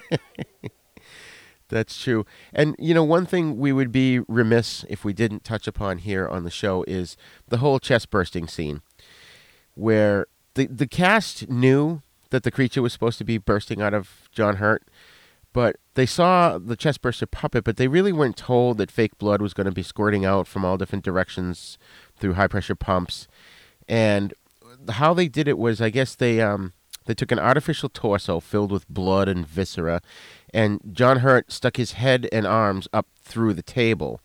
[1.68, 2.24] That's true.
[2.52, 6.28] And, you know, one thing we would be remiss if we didn't touch upon here
[6.28, 7.16] on the show is
[7.48, 8.82] the whole chest bursting scene
[9.74, 14.28] where the, the cast knew that the creature was supposed to be bursting out of
[14.32, 14.84] John Hurt,
[15.52, 19.40] but they saw the chest burster puppet, but they really weren't told that fake blood
[19.40, 21.78] was going to be squirting out from all different directions
[22.18, 23.28] through high pressure pumps.
[23.88, 24.34] And
[24.88, 26.72] how they did it was, I guess they um,
[27.06, 30.02] they took an artificial torso filled with blood and viscera,
[30.57, 34.22] and John Hurt stuck his head and arms up through the table.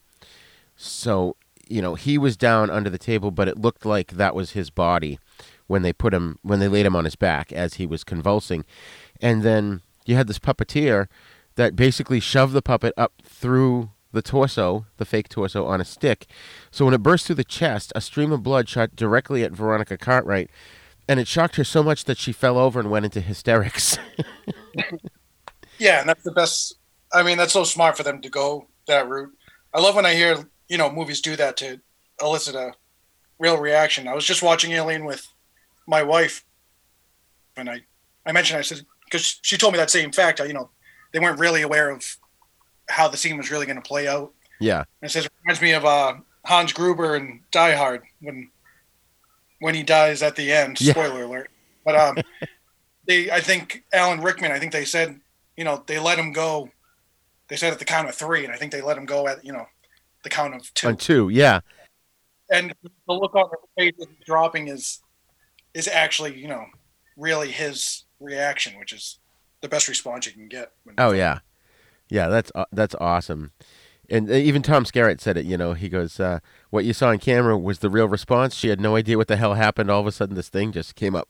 [0.77, 1.35] So,
[1.67, 4.69] you know, he was down under the table, but it looked like that was his
[4.69, 5.19] body
[5.67, 8.63] when they put him when they laid him on his back as he was convulsing.
[9.19, 11.07] And then you had this puppeteer
[11.55, 16.27] that basically shoved the puppet up through the torso, the fake torso, on a stick.
[16.71, 19.97] So when it burst through the chest, a stream of blood shot directly at Veronica
[19.97, 20.49] Cartwright,
[21.09, 23.97] and it shocked her so much that she fell over and went into hysterics.
[25.81, 26.75] Yeah, and that's the best.
[27.11, 29.33] I mean, that's so smart for them to go that route.
[29.73, 30.37] I love when I hear
[30.69, 31.81] you know movies do that to
[32.21, 32.73] elicit a
[33.39, 34.07] real reaction.
[34.07, 35.27] I was just watching Alien with
[35.87, 36.45] my wife,
[37.57, 37.81] and I
[38.27, 40.39] I mentioned I said because she told me that same fact.
[40.39, 40.69] You know,
[41.13, 42.05] they weren't really aware of
[42.87, 44.33] how the scene was really going to play out.
[44.59, 44.83] Yeah.
[45.01, 46.13] And it says it reminds me of uh,
[46.45, 48.51] Hans Gruber and Die Hard when
[49.59, 50.79] when he dies at the end.
[50.79, 50.93] Yeah.
[50.93, 51.49] Spoiler alert.
[51.83, 52.17] But um,
[53.07, 54.51] they, I think Alan Rickman.
[54.51, 55.19] I think they said,
[55.61, 56.71] you know, they let him go.
[57.47, 59.45] They said at the count of three, and I think they let him go at
[59.45, 59.67] you know
[60.23, 60.87] the count of two.
[60.87, 61.59] On two, yeah.
[62.51, 63.47] And the look on
[63.77, 65.01] their face dropping is
[65.75, 66.65] is actually you know
[67.15, 69.19] really his reaction, which is
[69.61, 70.71] the best response you can get.
[70.97, 71.41] Oh yeah,
[72.09, 72.27] yeah.
[72.27, 73.51] That's uh, that's awesome.
[74.09, 75.45] And uh, even Tom Skerritt said it.
[75.45, 76.39] You know, he goes, uh,
[76.71, 78.55] "What you saw on camera was the real response.
[78.55, 79.91] She had no idea what the hell happened.
[79.91, 81.29] All of a sudden, this thing just came up."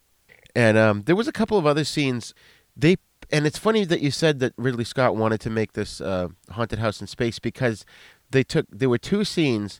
[0.55, 2.33] And um, there was a couple of other scenes.
[2.77, 2.95] They
[3.31, 6.79] and it's funny that you said that Ridley Scott wanted to make this uh, haunted
[6.79, 7.85] house in space because
[8.29, 9.79] they took there were two scenes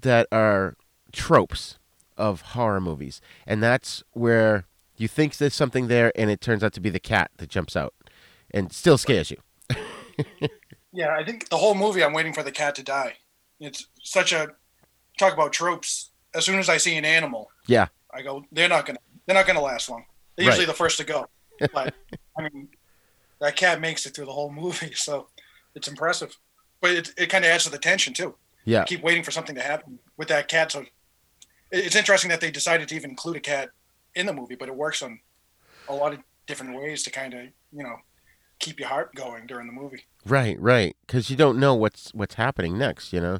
[0.00, 0.76] that are
[1.12, 1.78] tropes
[2.16, 4.64] of horror movies, and that's where
[4.96, 7.76] you think there's something there, and it turns out to be the cat that jumps
[7.76, 7.94] out
[8.50, 9.36] and still scares you.
[10.90, 13.16] Yeah, I think the whole movie I'm waiting for the cat to die.
[13.60, 14.48] It's such a
[15.18, 16.10] talk about tropes.
[16.34, 19.46] As soon as I see an animal, Yeah, I go, they're not gonna they're not
[19.46, 20.06] gonna last long.
[20.34, 20.72] They're usually Right.
[20.72, 21.26] the first to go.
[21.74, 21.94] But
[22.38, 22.68] I mean
[23.40, 25.28] that cat makes it through the whole movie, so
[25.74, 26.36] it's impressive.
[26.80, 28.34] But it, it kind of adds to the tension too.
[28.64, 28.80] Yeah.
[28.80, 30.72] You keep waiting for something to happen with that cat.
[30.72, 30.84] So
[31.72, 33.70] it's interesting that they decided to even include a cat
[34.14, 35.20] in the movie, but it works on
[35.88, 37.40] a lot of different ways to kind of
[37.72, 37.96] you know
[38.58, 40.04] keep your heart going during the movie.
[40.26, 40.96] right, right.
[41.06, 43.12] Because you don't know what's what's happening next.
[43.12, 43.38] You know,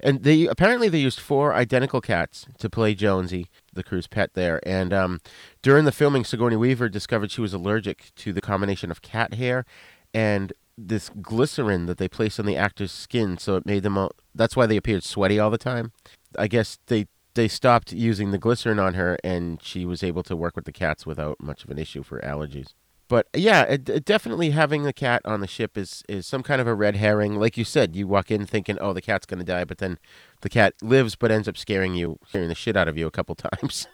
[0.00, 4.60] and they apparently they used four identical cats to play Jonesy, the crew's pet there.
[4.66, 5.20] And um,
[5.62, 9.64] during the filming, Sigourney Weaver discovered she was allergic to the combination of cat hair
[10.12, 13.96] and this glycerin that they placed on the actor's skin, so it made them.
[13.96, 15.92] All, that's why they appeared sweaty all the time.
[16.38, 20.36] I guess they they stopped using the glycerin on her, and she was able to
[20.36, 22.74] work with the cats without much of an issue for allergies.
[23.08, 26.60] But yeah, it, it definitely having the cat on the ship is is some kind
[26.60, 27.38] of a red herring.
[27.38, 29.98] Like you said, you walk in thinking, "Oh, the cat's gonna die," but then
[30.40, 33.10] the cat lives, but ends up scaring you, scaring the shit out of you a
[33.10, 33.86] couple times.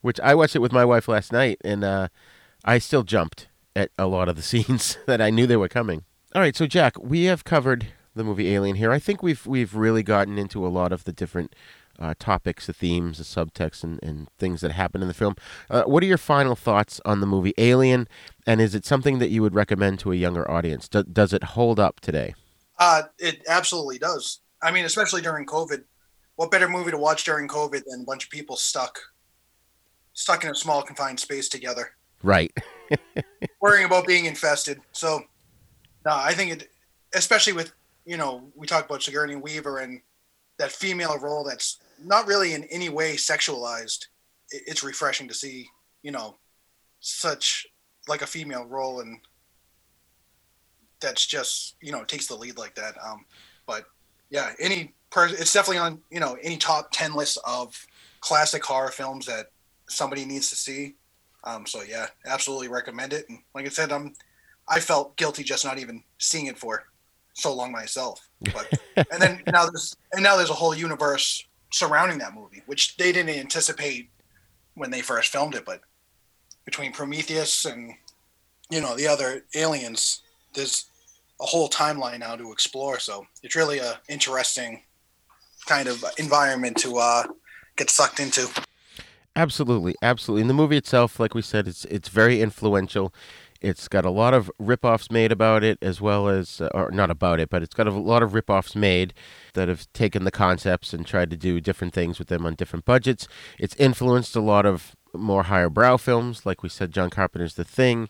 [0.00, 2.08] Which I watched it with my wife last night, and uh,
[2.64, 6.04] I still jumped at a lot of the scenes that I knew they were coming.
[6.34, 8.92] All right, so Jack, we have covered the movie Alien here.
[8.92, 11.54] I think we've we've really gotten into a lot of the different
[12.00, 15.36] uh, topics, the themes, the subtext, and, and things that happen in the film.
[15.68, 18.08] Uh, what are your final thoughts on the movie Alien,
[18.46, 20.88] and is it something that you would recommend to a younger audience?
[20.88, 22.34] Do, does it hold up today?
[22.78, 24.40] Uh, it absolutely does.
[24.62, 25.84] I mean, especially during COVID.
[26.36, 28.98] What better movie to watch during COVID than a bunch of people stuck,
[30.14, 31.90] stuck in a small confined space together,
[32.22, 32.52] Right.
[33.60, 34.80] worrying about being infested.
[34.92, 35.20] So,
[36.04, 36.70] no, I think it,
[37.14, 37.72] especially with
[38.04, 40.00] you know, we talk about Sigourney Weaver and
[40.58, 44.06] that female role that's not really in any way sexualized.
[44.50, 45.68] It's refreshing to see,
[46.02, 46.36] you know,
[47.00, 47.66] such
[48.08, 49.20] like a female role and
[51.00, 52.94] that's just you know takes the lead like that.
[53.04, 53.24] Um,
[53.66, 53.84] but
[54.30, 57.74] yeah, any person, it's definitely on you know any top ten list of
[58.20, 59.46] classic horror films that
[59.88, 60.94] somebody needs to see.
[61.44, 63.24] Um, so yeah, absolutely recommend it.
[63.28, 64.12] And like I said, um,
[64.68, 66.84] I felt guilty just not even seeing it for
[67.34, 68.28] so long myself.
[68.52, 72.96] But and then now there's and now there's a whole universe surrounding that movie, which
[72.96, 74.10] they didn't anticipate
[74.74, 75.64] when they first filmed it.
[75.64, 75.80] But
[76.64, 77.94] between Prometheus and
[78.70, 80.22] you know the other aliens,
[80.54, 80.86] there's
[81.40, 82.98] a whole timeline now to explore.
[82.98, 84.82] So it's really a interesting
[85.66, 87.24] kind of environment to uh,
[87.76, 88.48] get sucked into.
[89.36, 90.42] Absolutely, absolutely.
[90.42, 93.14] And the movie itself, like we said, it's it's very influential.
[93.60, 97.10] It's got a lot of rip-offs made about it, as well as, uh, or not
[97.10, 99.12] about it, but it's got a lot of rip-offs made
[99.52, 102.86] that have taken the concepts and tried to do different things with them on different
[102.86, 103.28] budgets.
[103.58, 107.64] It's influenced a lot of more higher brow films, like we said, John Carpenter's The
[107.64, 108.08] Thing,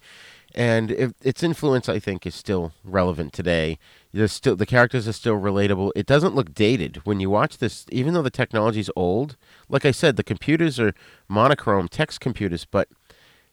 [0.54, 3.78] and it, its influence, I think, is still relevant today.
[4.12, 5.92] There's still the characters are still relatable.
[5.94, 9.36] It doesn't look dated when you watch this, even though the technology's old.
[9.68, 10.94] Like I said, the computers are
[11.28, 12.88] monochrome text computers, but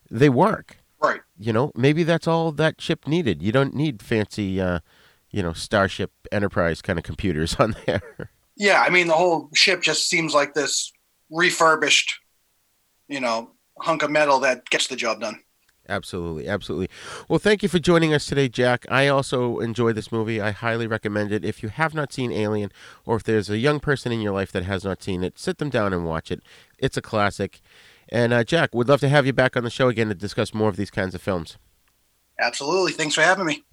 [0.09, 0.77] they work.
[1.01, 1.21] Right.
[1.37, 3.41] You know, maybe that's all that ship needed.
[3.41, 4.79] You don't need fancy, uh,
[5.29, 8.31] you know, Starship Enterprise kind of computers on there.
[8.55, 10.91] Yeah, I mean the whole ship just seems like this
[11.29, 12.19] refurbished,
[13.07, 15.41] you know, hunk of metal that gets the job done.
[15.89, 16.89] Absolutely, absolutely.
[17.29, 18.85] Well, thank you for joining us today, Jack.
[18.89, 20.41] I also enjoy this movie.
[20.41, 21.45] I highly recommend it.
[21.45, 22.71] If you have not seen Alien,
[23.05, 25.59] or if there's a young person in your life that has not seen it, sit
[25.59, 26.41] them down and watch it.
[26.77, 27.61] It's a classic.
[28.09, 30.53] And uh, Jack, we'd love to have you back on the show again to discuss
[30.53, 31.57] more of these kinds of films.
[32.39, 32.93] Absolutely.
[32.93, 33.63] Thanks for having me.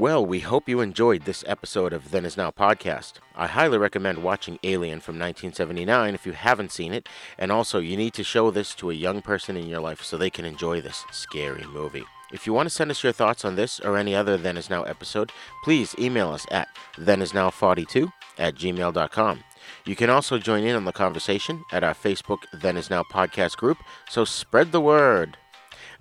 [0.00, 3.16] Well, we hope you enjoyed this episode of Then Is Now podcast.
[3.36, 7.98] I highly recommend watching Alien from 1979 if you haven't seen it, and also you
[7.98, 10.80] need to show this to a young person in your life so they can enjoy
[10.80, 12.06] this scary movie.
[12.32, 14.70] If you want to send us your thoughts on this or any other Then Is
[14.70, 15.32] Now episode,
[15.64, 19.44] please email us at thenisnow42 at gmail.com.
[19.84, 23.58] You can also join in on the conversation at our Facebook Then Is Now podcast
[23.58, 23.76] group,
[24.08, 25.36] so spread the word.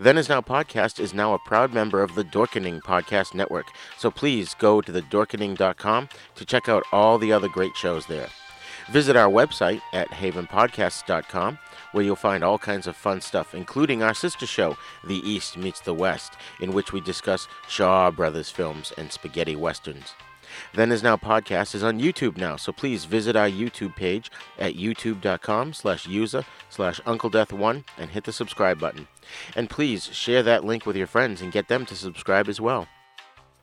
[0.02, 3.66] Then Is Now podcast is now a proud member of the Dorkening Podcast Network,
[3.98, 8.30] so please go to thedorkening.com to check out all the other great shows there.
[8.92, 11.60] Visit our website at havenpodcasts.com,
[11.92, 15.82] where you'll find all kinds of fun stuff, including our sister show, The East Meets
[15.82, 20.14] the West, in which we discuss Shaw Brothers films and spaghetti westerns.
[20.74, 24.76] Then Is Now podcast is on YouTube now, so please visit our YouTube page at
[24.76, 29.08] youtube.com slash user slash Uncle Death One and hit the subscribe button.
[29.56, 32.88] And please share that link with your friends and get them to subscribe as well.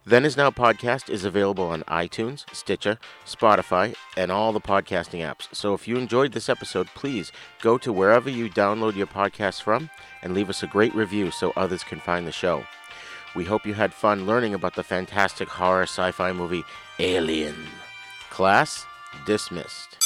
[0.09, 5.53] Then Is Now podcast is available on iTunes, Stitcher, Spotify, and all the podcasting apps.
[5.53, 9.91] So if you enjoyed this episode, please go to wherever you download your podcast from
[10.23, 12.65] and leave us a great review so others can find the show.
[13.37, 16.65] We hope you had fun learning about the fantastic horror sci fi movie
[16.99, 17.67] Alien.
[18.31, 18.87] Class
[19.27, 20.06] dismissed.